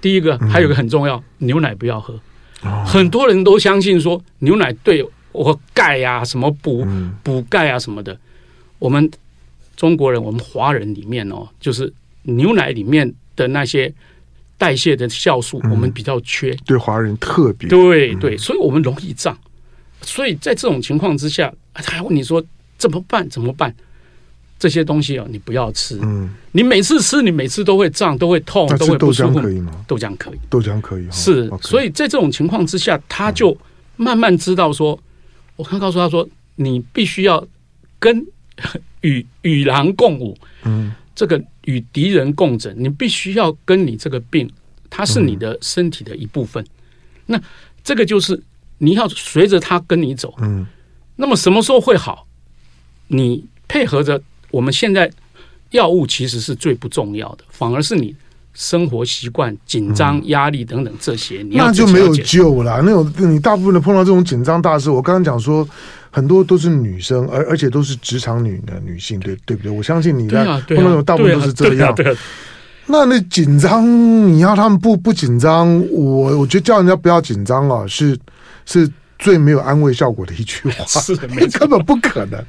[0.00, 2.20] 第一个还有个很重要，牛奶不要喝。
[2.84, 6.84] 很多人都相信说牛奶对我钙呀、什么补
[7.22, 8.18] 补钙啊什么的。
[8.80, 9.08] 我们
[9.76, 11.92] 中国人，我们华人里面哦，就是
[12.24, 13.94] 牛奶里面的那些。”
[14.60, 19.34] 代谢的酵素，我们比较缺，嗯、对华人特别对对，所以我们容易胀。
[20.02, 22.44] 所以在这种情况之下，他还问你说
[22.76, 23.26] 怎么办？
[23.30, 23.74] 怎么办？
[24.58, 25.98] 这些东西哦，你不要吃。
[26.02, 29.34] 嗯，你每次吃，你每次都会胀，都会痛，都会不舒服。
[29.34, 29.72] 豆浆可以吗？
[29.88, 31.06] 豆浆可以，豆浆可以。
[31.10, 33.56] 是，所以在这种情况之下，他就
[33.96, 35.02] 慢慢知道说，嗯、
[35.56, 37.42] 我刚告诉他说，你必须要
[37.98, 38.22] 跟
[39.00, 40.36] 与与狼共舞。
[40.64, 40.92] 嗯。
[41.14, 44.50] 这个与敌人共枕，你必须要跟你这个病，
[44.88, 46.64] 它是你的身体的一部分。
[46.64, 46.68] 嗯、
[47.26, 47.40] 那
[47.84, 48.40] 这个就是
[48.78, 50.34] 你要随着它跟你走。
[50.40, 50.66] 嗯，
[51.16, 52.26] 那么什么时候会好？
[53.08, 54.20] 你配合着
[54.50, 55.10] 我们现在
[55.70, 58.14] 药物其实是最不重要的，反而是你
[58.54, 62.80] 生活习惯、紧张、压力等等这些，那就没有救了。
[62.82, 65.68] 那种你大部分的碰到这种紧张大事，我刚刚讲说。
[66.10, 69.70] 很多都是女生，而而且都是职场女的女性，对对不对？
[69.70, 71.94] 我相信你的朋友大部分都是这样。
[72.86, 73.86] 那那紧张，
[74.26, 78.18] 你要他们不不紧张，我我觉得叫人家不要紧张啊，是
[78.66, 78.90] 是。
[79.20, 82.44] 最没有安慰效果的一句话， 是，根本不可能。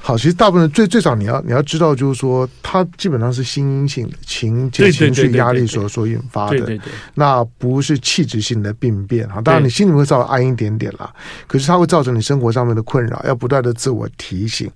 [0.00, 9.40] 好，其实大部分最最少你要你要知道，就是说，它基本上是心因性的情情绪压力所所引发的，对对对，那不是器质性的病变啊。
[9.40, 11.12] 当然，你心里会稍微安一点点啦，
[11.46, 14.70] 可是它会造成你生活上面的困扰，要不断的自我提醒。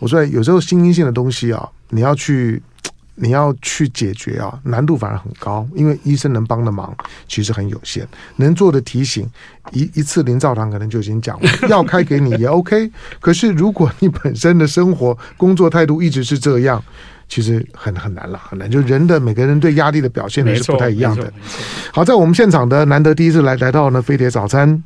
[0.00, 2.60] 我说，有时候心因性的东西啊，你要去。
[3.20, 9.28] 你要去解决啊，难度反而很高，因为医生能帮的忙其实很有限，能做的提醒
[9.72, 12.90] 一一次林兆堂可能就已经讲了， 药开给你也 OK。
[13.20, 16.82] 可是如果你本身的生活工作态度一直是这样，
[17.28, 18.70] 其实很很难了，很难。
[18.70, 21.32] 就人的每个人对压力的表现也是不太一样的。
[21.92, 24.82] 好，在我们现场的难得第一次来来到呢飞碟早餐。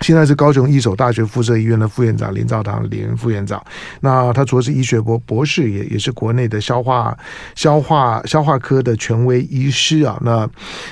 [0.00, 3.62] 现在是高雄一手大学附设医院的副院长林兆堂林副院长，
[4.00, 7.16] 那他除了是医学博博士，也也是国内的消化
[7.54, 10.18] 消化消化科的权威医师啊。
[10.22, 10.48] 那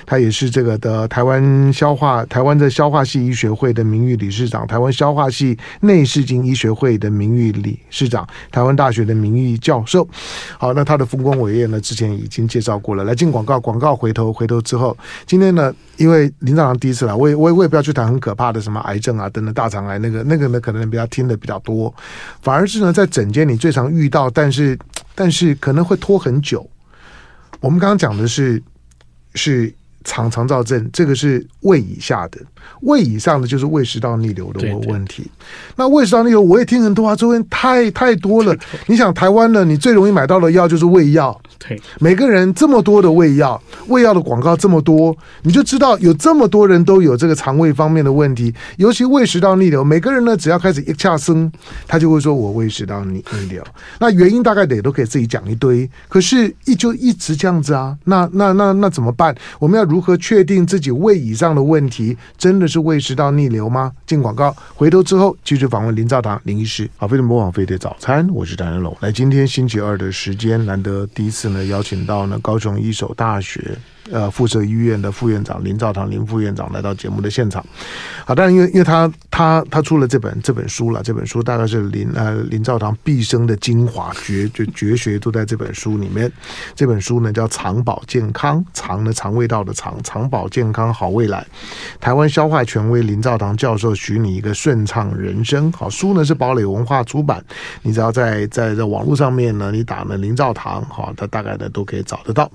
[0.06, 10.08] 他也是这个的台湾消化台湾的消化系医学会的名誉理事长，台湾消化系内视镜医学会的名誉理事长，台湾大学的名誉教授。
[10.58, 13.04] 好，那他的丰功伟业呢，之前已经介绍过了。
[13.04, 21.92] 来进广告，广告回头回头之后，今天呢，因为林兆堂第一次来，我也我也我也不要去谈很可怕的什么癌癌症啊，等等大肠癌那个那个呢，可能比较听的比较多，
[22.42, 24.78] 反而是呢，在诊间里最常遇到，但是
[25.14, 26.68] 但是可能会拖很久。
[27.60, 28.62] 我们刚刚讲的是
[29.34, 29.72] 是
[30.04, 32.38] 肠肠燥症，这个是胃以下的，
[32.82, 35.22] 胃以上的就是胃食道逆流的问题。
[35.22, 35.30] 对对，
[35.76, 38.56] 那胃食道逆流我也听很多啊，这边太太多了。
[38.86, 41.38] 你想台湾呢，你最容易买到的药就是胃药。
[41.58, 49.84] 对，每个人这么多的胃药，胃药的广告这么多，你就知道有这么多人都有这个肠胃方面的问题，尤其胃食道逆流。
[49.84, 51.50] 每个人呢，只要开始一下生，
[51.86, 53.62] 他就会说我胃食道逆逆流。
[54.00, 59.32] 那原因大概得都可以自己讲一堆，可是一就一直这样子啊，那那那那怎么办？
[59.60, 63.92] 我们要如何确定自己胃以上的问题真的是胃食道逆流吗？
[64.06, 66.88] 进广告，回头之后继续访问林兆堂林医师。
[66.96, 68.96] 好，飞碟模仿非得早餐，我是张仁龙。
[69.00, 71.50] 来，今天星期二的时间，难得第一次。
[71.50, 73.76] 呢，邀请到呢高雄一手大学
[74.10, 77.64] 呃附设医院的副院长林兆堂林副院长来到节目的现场。
[78.24, 86.30] 好，当然因为因为他他他出了这本这本书了，这本书大概是林呃林兆堂毕生的精华绝绝绝学都在这本书里面。
[86.74, 91.46] 这本书呢叫《肠保健康》，肠呢肠胃道的肠，肠保健康好未来。
[92.00, 95.70] 台湾消化权威林兆堂教授许你一个顺畅人生。
[95.72, 97.44] 好，书呢是堡垒文化出版，
[97.82, 102.50] 你只要在在这网络上面呢，你打呢林兆堂，好，他大概呢都可以找得到。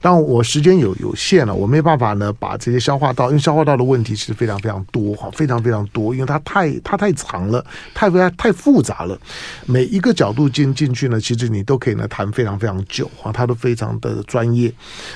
[0.00, 9.18] 但我时间有有限了，我没办法呢把这些消化道，因为消化道的问题其实非常非常多哈，非常非常多，因为它太它太长了，太太太复杂了，
[9.66, 14.72] 每一个角度进进去呢，其实你都可以呢谈非常非常久哈，它都非常的专业。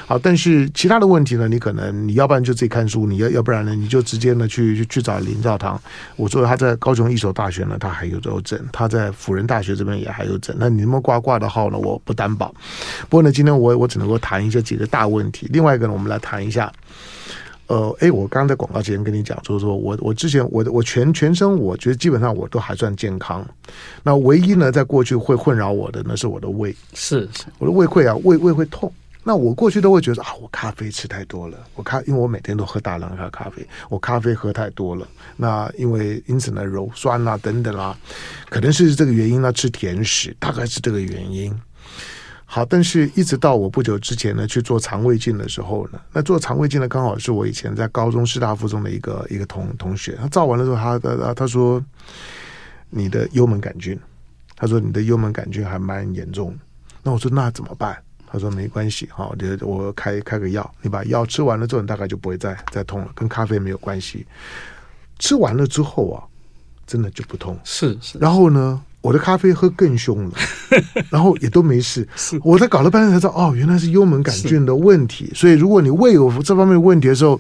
[0.07, 5.81] 好，但是其他的问题呢，你可能你要不然就自己看书，你要要不然呢你就直接呢去去找林兆堂。
[6.17, 10.55] 我说他在高雄一所大学呢，他还有有诊，他在辅仁大学这边也还有诊。
[10.59, 12.55] 那你那么挂挂的号呢，我不担保。
[13.09, 15.49] 不过呢，今天我我只能够谈一下几个大问题。
[15.51, 16.72] 另外一个呢，我们来谈一下。
[17.66, 23.42] 呃，哎，我刚刚在广告之前跟你讲，就是说我我之前我我全全身，我觉得基本上我都还算健康。
[24.03, 28.92] 那唯一呢，在过去会困扰我的呢，是我的胃，是是，我的胃溃啊，胃胃会痛。
[29.22, 35.09] 那我过去都会觉得啊，我咖啡吃太多了，我咖因为我每天都喝大量的咖啡，我咖啡喝太多了。
[35.38, 37.96] 那因为因此呢，鞣酸啊等等啊，
[38.50, 41.59] 可能是这个原因呢，吃甜食大概是这个原因。
[42.55, 51.85] 好，但是一直到我不久之前呢，去做肠胃镜的时候呢，那做肠胃镜呢，刚好是我以前在高中师大附中的一个一个同同学，他照完了之后，他他他说
[52.90, 53.99] 你的幽门杆菌，
[54.55, 56.57] 他说你的幽门杆菌还蛮严重。
[57.03, 58.01] 那我说那怎么办？
[58.29, 64.25] 他说没关系，好，我我开开个药，你把药吃完了之后，你大概就不会再再痛了，跟咖啡没有关系。
[65.19, 66.23] 吃完了之后啊，
[66.87, 67.59] 真的就不痛。
[67.64, 68.17] 是是。
[68.19, 68.81] 然后呢？
[69.05, 70.33] 我的咖啡喝更凶了，
[71.12, 72.09] 然后也都没事。
[72.43, 75.31] 我在搞了半天才知道，哦，原来是幽门杆菌的问题。
[75.35, 77.38] 所以，如果你胃有这方面问题的时候，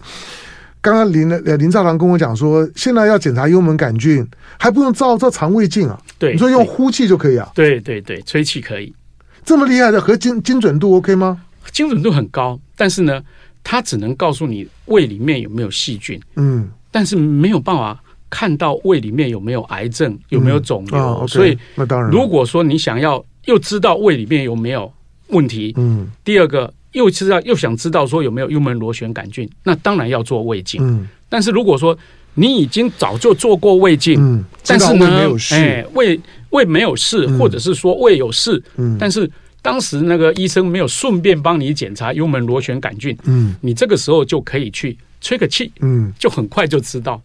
[0.82, 1.26] 刚刚林
[1.58, 4.26] 林兆堂跟我讲说，现在要检查幽门杆菌，
[4.58, 5.98] 还不用照照肠胃镜啊？
[6.18, 7.50] 对，你说用呼气就可以啊？
[7.54, 8.94] 对对对，吹气可以。
[9.42, 11.40] 这么厉害的，和精精准度 OK 吗？
[11.72, 13.22] 精准度很高，但是呢，
[13.62, 16.20] 它只能告诉你胃里面有没有细菌。
[16.36, 17.98] 嗯，但是没有办法。
[18.34, 22.10] 看到胃里面有没有癌症，有没有肿瘤，嗯哦 okay, 所以那当然。
[22.10, 24.92] 如果说你想要又知道胃里面有没有
[25.28, 30.80] 问题，嗯，第二个又知道又想知道说有没有幽门螺旋杆菌，那当然要做胃镜。
[30.82, 31.96] 嗯，但是如果说
[32.34, 35.06] 你已经早就做过胃镜，嗯，但是呢，
[35.52, 36.20] 哎，胃
[36.50, 39.30] 胃没有事，或者是说胃有事，嗯，但是
[39.62, 47.22] 当时那个医生没有顺便帮你检查幽门螺旋杆菌，嗯，你这个时候就可以去吹个气，嗯，就很快就知道。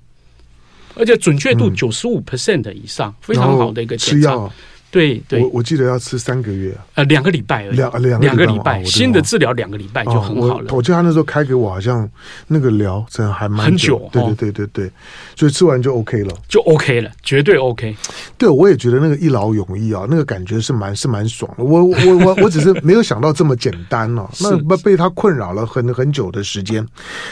[0.99, 4.51] 而且准确度九十五 percent 以上，非常好的一个检查。
[4.91, 10.73] 对对，我我记得要吃三个月，呃，两个礼拜而已，两两两个礼拜，新的治疗两个礼拜就很好了。
[10.73, 12.10] 我记得他那时候开给我，好像
[12.47, 14.91] 那个疗程还蛮很久，对对对对对，
[15.36, 17.95] 所以吃完就 OK 了，就 OK 了，绝对 OK。
[18.38, 21.63] 对，我也觉得那个一劳永逸啊，那个感觉是蛮是蛮爽的。
[21.63, 24.28] 我我我我只是没有想到这么简单 哦，
[24.67, 26.86] 那被他困扰了很很久的时间。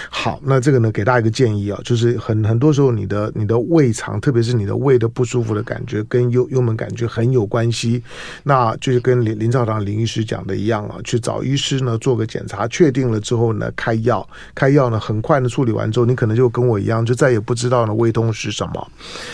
[0.09, 8.03] 好，那这个呢，给大家一个建议啊，就是很很多时候你的你的胃肠，特别是你的胃的不舒服的感觉，跟幽幽门感觉很有关系，
[8.43, 18.91] 那就是跟林林兆堂林医师讲的一样啊，去找医师呢做个检查，确定了之后呢开药，开药呢很快的处理完之后，你可能就跟我一样，就再也不知道呢胃痛是什么。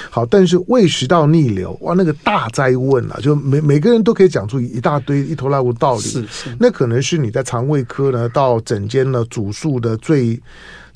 [0.09, 10.39] 好，但是胃食道逆流哇，那个大灾问啊，就每每个人都可以讲出一大堆一头拉无道理，是是，那可能是你在肠胃科呢到诊间呢主诉的最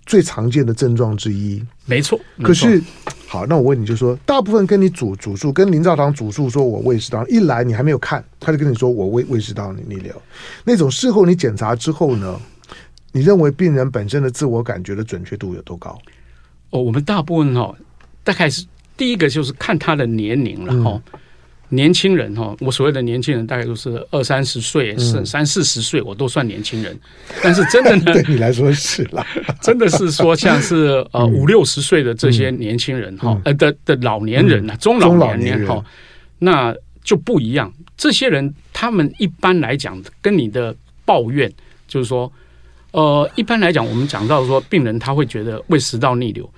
[0.05, 1.63] 最常见的症状之一。
[1.85, 2.81] 没错，可是。
[3.27, 10.13] 好，那我问你就说，大部分跟你主主诉，跟林兆堂主诉说，我胃食道一来，你还没有看，他就跟你说我胃胃食道逆流，
[10.63, 12.39] 那种事后你检查之后呢，
[13.11, 15.99] 你认为病人本身的自我感觉的准确度有多高？
[16.69, 17.75] 哦，我们大部分哦，
[18.23, 21.01] 大概是第一个就是看他的年龄了哈。
[21.13, 21.19] 嗯
[21.69, 26.97] 年轻人哈，我所谓的年轻人大概都是二三十岁，是三四十岁，我都算年轻人。
[27.43, 29.25] 但是真的呢， 对你来说是啦，
[29.61, 35.83] 真的是说像是呃五六十岁的这些年轻人哈，呃的的老年人呐，中老年人哈，
[36.39, 37.69] 那就不一样。
[37.97, 41.51] 这些人他们一般来讲跟你的抱怨
[41.85, 42.31] 就是说，
[42.91, 46.49] 呃，一般来讲我们讲到说病人他会觉得胃食道逆流，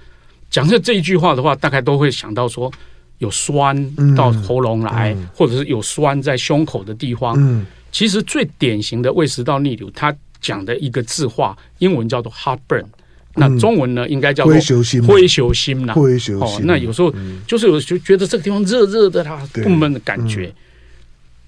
[0.52, 2.72] 讲这这一句话的话，大概都会想到说。
[3.20, 7.36] 有酸到喉咙来，嗯嗯、或者是有酸在胸口的地方。
[7.38, 12.90] 嗯、其实最典型的胃食道逆流，它讲的一个字画，英文叫做 heartburn，、嗯、
[13.36, 15.04] 那中文呢应该叫做灰球心。
[15.06, 16.58] 灰球心呐，灰球心。
[16.58, 17.14] 哦，那有时候
[17.46, 20.46] 就是有就觉得这个地方热热的，它不闷的感觉。
[20.46, 20.56] 嗯、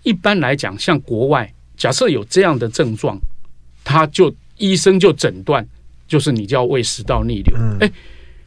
[0.04, 3.18] 一般来讲，像国外，假设有这样的症状，
[3.84, 5.66] 他就医生就诊断，
[6.08, 7.56] 就是你叫胃食道逆流。
[7.80, 7.92] 哎、嗯，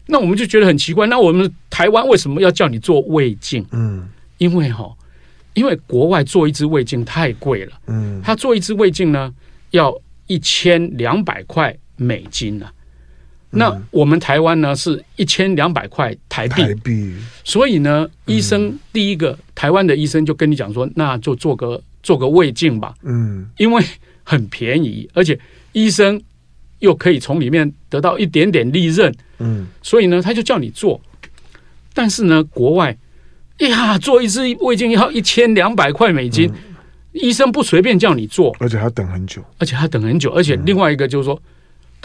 [0.06, 3.64] 那我们就觉得很奇怪，那我们台湾为什么要叫你做胃镜？
[3.72, 4.06] 嗯，
[4.38, 4.94] 因为哈，
[5.54, 7.72] 因为国外做一支胃镜太贵了。
[7.86, 9.32] 嗯，他做一支胃镜呢，
[9.70, 9.96] 要
[10.26, 12.72] 一千两百块美金呢、啊。
[13.56, 17.14] 那我们台湾呢是一千两百块台币，台币。
[17.44, 23.82] 所以呢，医生第一个、嗯、台湾的医生就跟你讲说，那就做个做个胃镜吧，嗯，因为
[24.24, 25.38] 很便宜，而且
[25.72, 26.20] 医生
[26.80, 31.00] 又可以从里面得到一点点利润，嗯，所以呢，他就叫你做。
[31.92, 32.96] 但是呢，国外
[33.58, 36.74] 呀，做一次胃镜要一千两百块美金，嗯、
[37.12, 41.40] 医生不随便叫你做，而且还等很久，而且还等很久，而且另外一个就是说。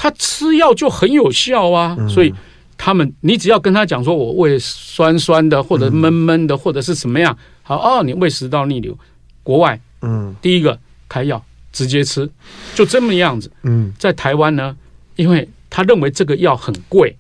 [0.01, 2.33] 他吃药就很有效啊，嗯、所以
[2.77, 8.97] 他们你只要跟他讲说，我胃酸酸的或者闷闷的或者是什么样，好哦，你胃食道逆流，
[9.43, 10.79] 国外嗯，第一个
[11.09, 12.29] 开药直接吃，
[12.73, 13.51] 就这么样子。
[13.63, 14.73] 嗯，在台湾呢，
[15.17, 17.13] 因为他认为这个药很贵，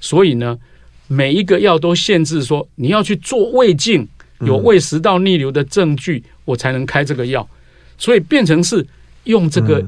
[0.00, 0.58] 所以呢，
[1.06, 4.08] 每一个药都限制说你要去做胃镜，
[4.40, 7.48] 有胃食道逆流的证据，我才能开这个药，
[7.96, 8.84] 所以变成是
[9.24, 9.86] 用这个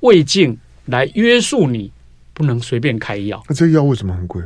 [0.00, 0.56] 胃镜。
[0.88, 1.92] 来约束你，
[2.32, 3.44] 不能随便开药。
[3.46, 4.42] 那这药为什么很贵？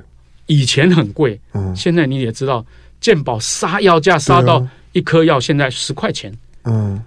[0.46, 2.66] 以前很贵，嗯，现在你也知道，
[3.00, 7.00] 健保杀药价杀到一颗药现在十块钱，嗯，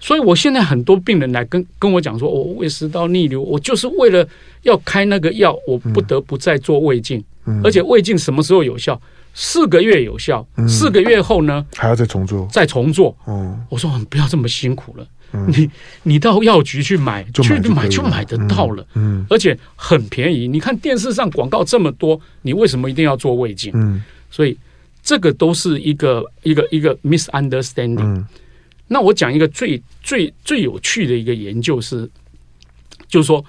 [0.00, 4.26] 所以我现在很多病人来跟跟我讲说，我胃食道逆流，我就是为了
[4.62, 9.00] 要开那个药，我不得不再做胃镜，嗯，而且胃镜什么时候有效？
[9.32, 13.16] 四个月有效，四个月后呢，还要再重做，再重做。
[13.28, 15.06] 嗯，我说你不要这么辛苦了。
[15.46, 15.70] 你
[16.02, 20.48] 你到药局去买，去买就买得到了，嗯，而且很便宜。
[20.48, 23.70] 你看电视上广告这么多，你为什么一定要做胃镜？
[23.76, 24.58] 嗯，所以
[25.04, 28.24] 这个都是一个一个一个 misunderstanding。
[28.90, 32.10] 嗯，那我讲一个最最最有趣的一个研究是，
[33.08, 33.42] 就是说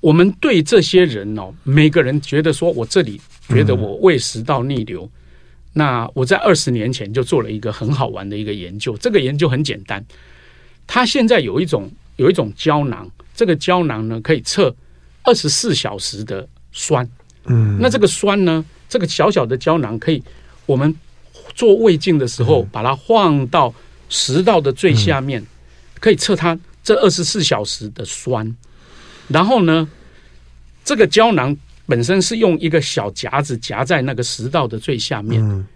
[0.00, 5.10] 我们对这些人哦，每个人觉得说我这里觉得我胃食道逆流，
[5.72, 8.96] 那我在二十年前就做了一个很好玩的一个研究。
[8.98, 10.04] 这个研究很简单。
[10.86, 14.74] 它现在有一种有一种胶囊，这个胶囊呢可以测
[15.22, 17.08] 二十四小时的酸。
[17.46, 20.22] 嗯，那这个酸呢，这个小小的胶囊可以，
[20.66, 20.94] 我们
[21.54, 23.72] 做胃镜的时候把它放到
[24.12, 25.42] 食道的最下面，
[25.98, 28.54] 可以测它这二十四小时的酸。
[29.28, 29.88] 然后呢，
[30.84, 31.56] 这个胶囊
[31.86, 35.66] 本身是用一个小夹子夹在那个食道的最下面，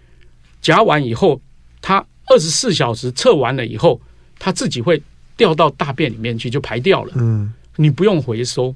[0.61, 1.41] 夹完以后，
[1.81, 3.99] 它二十四小时测完了以后。
[4.39, 5.01] 它自己会
[5.35, 7.13] 掉到大便里面去，就排掉了。
[7.15, 8.75] 嗯，你不用回收。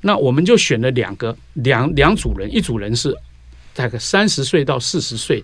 [0.00, 3.16] 那我们就选了两个两两组人，一组人是
[3.74, 5.40] 大概三十岁到四十岁，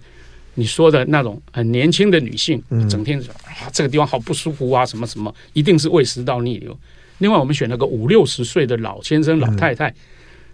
[0.58, 6.76] 你说的那种很年轻的女性，整天说啊这个地方好不舒服啊，什么什么，一定是胃食道逆流。
[7.18, 9.94] 另外，我们选了个五六十岁的老先生、老太太，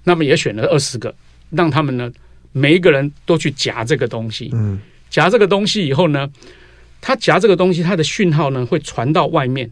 [0.04, 1.14] 那么也选了二十个，
[1.50, 2.12] 让他们呢
[2.52, 4.50] 每一个人都去夹这个东西。
[4.52, 4.78] 嗯，
[5.08, 6.30] 夹这个东西以后呢。
[7.06, 9.70] 他夹这个东西，它的讯号呢会传到外面，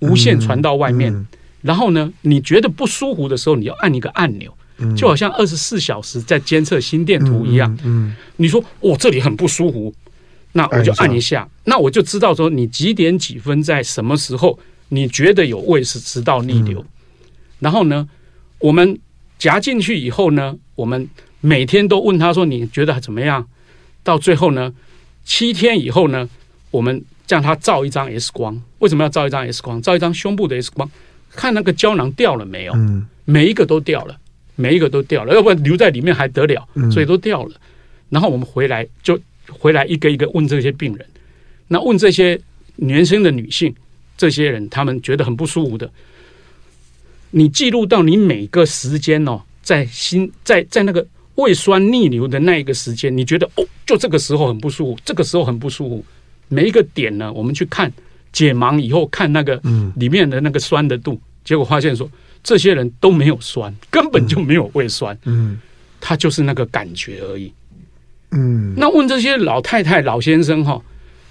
[0.00, 1.26] 无线传到外面。
[1.62, 7.76] 然后呢，你觉得不舒服的时候，你要按一个按钮，嗯、就好像二十四小时在监测心电图一样。
[7.84, 9.94] 嗯，你说我、哦、这里很不舒服，
[10.52, 14.58] 那我就按一下，那我就知道说你几点几分在什么时候
[14.88, 16.80] 你觉得有胃食道逆流。
[16.80, 16.86] 嗯、
[17.60, 18.08] 然后呢，
[18.58, 18.98] 我们
[19.38, 21.08] 夹进去以后呢，我们
[21.40, 23.46] 每天都问他说你觉得怎么样？
[24.02, 24.72] 到最后呢，
[25.24, 26.28] 七天以后呢？
[26.70, 29.80] 我们叫他照一张 X 光，为什么要照一张 X 光？
[29.80, 30.90] 照一张胸部的 X 光，
[31.30, 32.72] 看那个胶囊掉了没有？
[32.74, 34.18] 嗯，每一个都掉了，
[34.56, 36.66] 每一个都掉了，要不然留在里面还得了？
[36.90, 37.52] 所以都掉了。
[38.10, 41.06] 然后我们回来就回来一个一个问这些病人，
[41.68, 42.40] 那问这些
[42.76, 43.74] 年轻的女性，
[44.16, 45.90] 这些人他们觉得很不舒服的，
[47.30, 56.04] 你记录到你每个时间哦，在心在在那个胃酸逆流的那一个时间，你觉得哦，就这个时候很不舒服，这个时候很不舒服。
[56.48, 57.92] 每一个点呢，我们去看
[58.30, 59.60] 解盲以后看那个
[59.96, 62.08] 里面的那个酸的度，嗯、结果发现说
[62.44, 65.58] 这些人都没有酸，根本就没有胃酸，嗯，
[66.00, 67.50] 他就是那个感觉而已，
[68.32, 68.74] 嗯。
[68.76, 70.80] 那问这些老太太、老先生哈，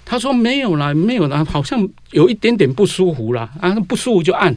[0.04, 4.54] 他说没有啦，没有啦，好像有一点点不舒服啦，啊，不舒服就按。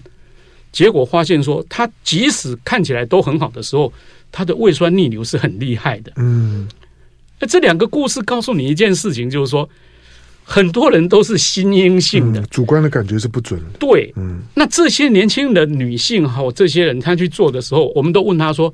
[0.72, 3.94] 结果发现说，他即使看起来都很好的时候，
[4.32, 6.68] 他的胃酸逆流是很厉害的，嗯。
[7.40, 9.70] 那这两个故事告诉你一件事情，就是说。
[10.50, 13.66] 很多人都是心因性的，嗯，主观的感觉是不准的。
[13.78, 18.74] 对，嗯，那这些年轻的女性哈，这些人她去做的时候，我们都问她说：“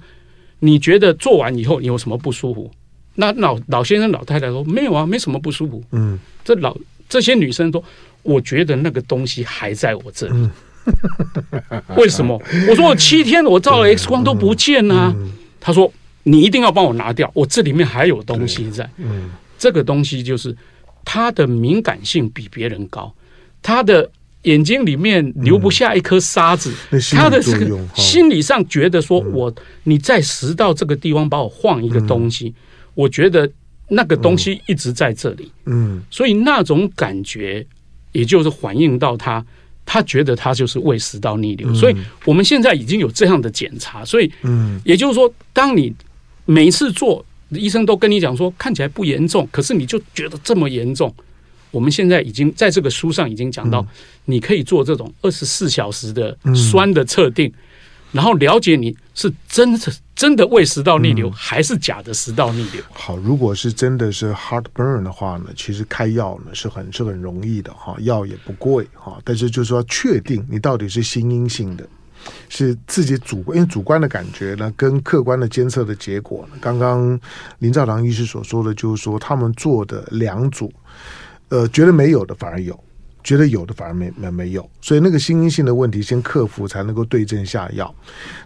[0.62, 2.70] 你觉得做完以后你有什么不舒服？”
[3.16, 6.78] 那老老先生、老太太说：“没有啊，没什么不舒服。”嗯，这老
[7.10, 7.84] 这些女生说
[8.22, 10.34] ：“我觉得那个东西还在我这里。
[10.36, 10.52] 嗯”
[11.98, 12.40] 为什么？
[12.70, 15.16] 我说我七天我照了 X 光都不见啊。
[15.60, 15.92] 他说
[16.24, 18.88] 你一定要帮我拿掉，我这里面还有东西在。
[18.98, 20.56] 嗯，这个东西就是
[21.04, 23.14] 他的敏感性比别人高，
[23.62, 24.10] 他的
[24.44, 26.74] 眼睛里面留不下一颗沙子，
[27.12, 32.54] 他的这个心理上觉得说我你再食道这个地方把我晃一个东西，
[32.94, 33.50] 我觉得
[33.88, 35.52] 那个东西一直在这里。
[35.66, 37.66] 嗯，所以那种感觉。
[38.14, 39.44] 也就是反映到他，
[39.88, 41.96] 他觉得他就是胃食道逆流，嗯、所以
[42.26, 45.92] 我们现在已经有这样的检查，所以，嗯，也就是说，当你
[46.46, 47.26] 每一次做，
[47.60, 51.14] 医生都跟你讲说看起来不严重，可是你就觉得这么严重。
[51.72, 53.86] 我们现在已经在这个书上已经讲到，
[54.26, 57.48] 你可以做这种二十四小时的酸的测定。
[57.48, 57.54] 嗯
[58.14, 62.80] 然后了解你是真的真的胃食道逆流，还是假的食道逆流。
[62.80, 62.94] 嗯。
[62.94, 69.20] 好，如果是真的是 heartburn 的话呢，其实开药呢是很是很容易的哈，药也不贵哈。
[69.24, 71.90] 但是就是说，确定你到底是心因性的，
[72.50, 77.20] 是自己主观，因为主观的感觉呢，跟客观的监测的结果，刚刚
[77.60, 80.72] 林兆堂医师所说的，就是说他们做的两组，
[81.50, 82.78] 呃，觉得没有的反而有。
[83.24, 87.94] 觉得有的反而没没没有，所以那个心因性的问题先克服，才能够对症下药。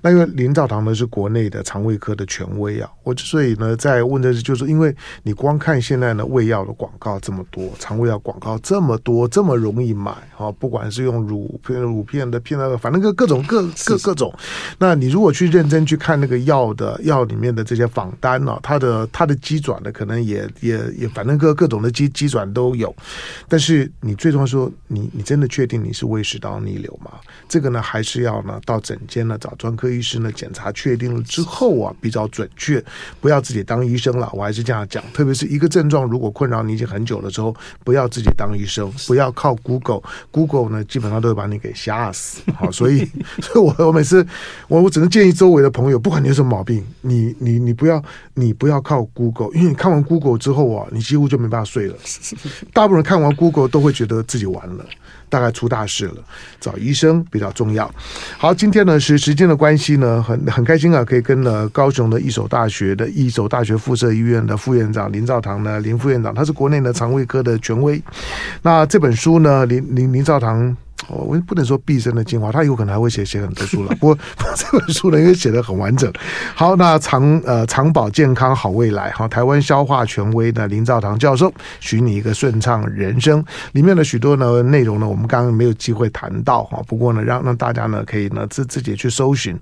[0.01, 14.32] 那因为林兆堂呢是国内的肠胃科的权威啊，我之所以呢在问的是，就是因为你光看现在呢胃药的广告这么多，肠胃药广告这么多，这么容易买啊，不管是用乳片、乳片的片那个，反正各各种各各各种。
[14.78, 22.95] 那你如果去认真去看那个药的药里面的这些仿单呢，它的它的机转呢可能也也也，反正各各种的机机转都有。
[23.47, 24.66] 但是你最终说。
[24.88, 27.11] 你你真的确定你是胃食道逆流吗？
[27.47, 32.84] 这个呢，还是要呢到诊间呢找专科医师呢检查确定了之后啊，比较准确。
[33.22, 35.03] 不要自己当医生了，我还是这样讲。
[35.13, 42.41] 特别是一个症状如果困扰你已经很久了之后，不要自己当医生， 不要靠 Google，Google 呢基本上都会把你给吓死。
[42.55, 43.07] 好，所以
[43.41, 44.26] 所以我我每次
[44.68, 48.03] 我我只能建议周围的朋友，不管你有什么毛病，你你你不要
[48.34, 51.95] 你不要靠 Google，因为你看完 Google 之后啊，你几乎就没办法睡了。
[52.74, 54.86] 大部分人看完 Google 都会觉得自己完完了。
[55.30, 56.24] 大概出大事了，
[56.58, 57.93] 找医生比较重要。
[58.38, 68.01] 好，今天呢是时间的关系呢，很很开心啊，可以跟了高雄的一所大学的一所大学附设医院的副院长林兆堂呢，林副院长，他是国内的肠胃科的权威。
[68.62, 70.76] 那这本书呢，林林林兆堂。
[71.08, 73.95] 我也不能说毕生的精华，他有可能还会写写很多书了。
[74.00, 74.18] 不过
[74.56, 76.12] 这本书呢，因为写得很完整。
[76.56, 83.43] 好，那长呃长保健康好未来，好，台湾消化权威的林兆堂教授，许你一个顺畅人生。
[83.74, 86.82] 里面的许多呢内容呢，我们刚刚没有机会谈到哈。
[86.88, 89.58] 不过呢，让让大家呢可以呢自自己去搜寻。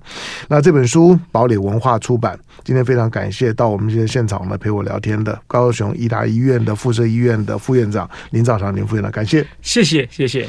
[0.48, 2.38] 那这本书堡垒文化出版。
[2.64, 10.48] 今天非常感谢到我们今天现场呢陪我聊天的高雄医大医院的附设医院的副院长林兆堂林副院长，感谢，谢谢谢谢。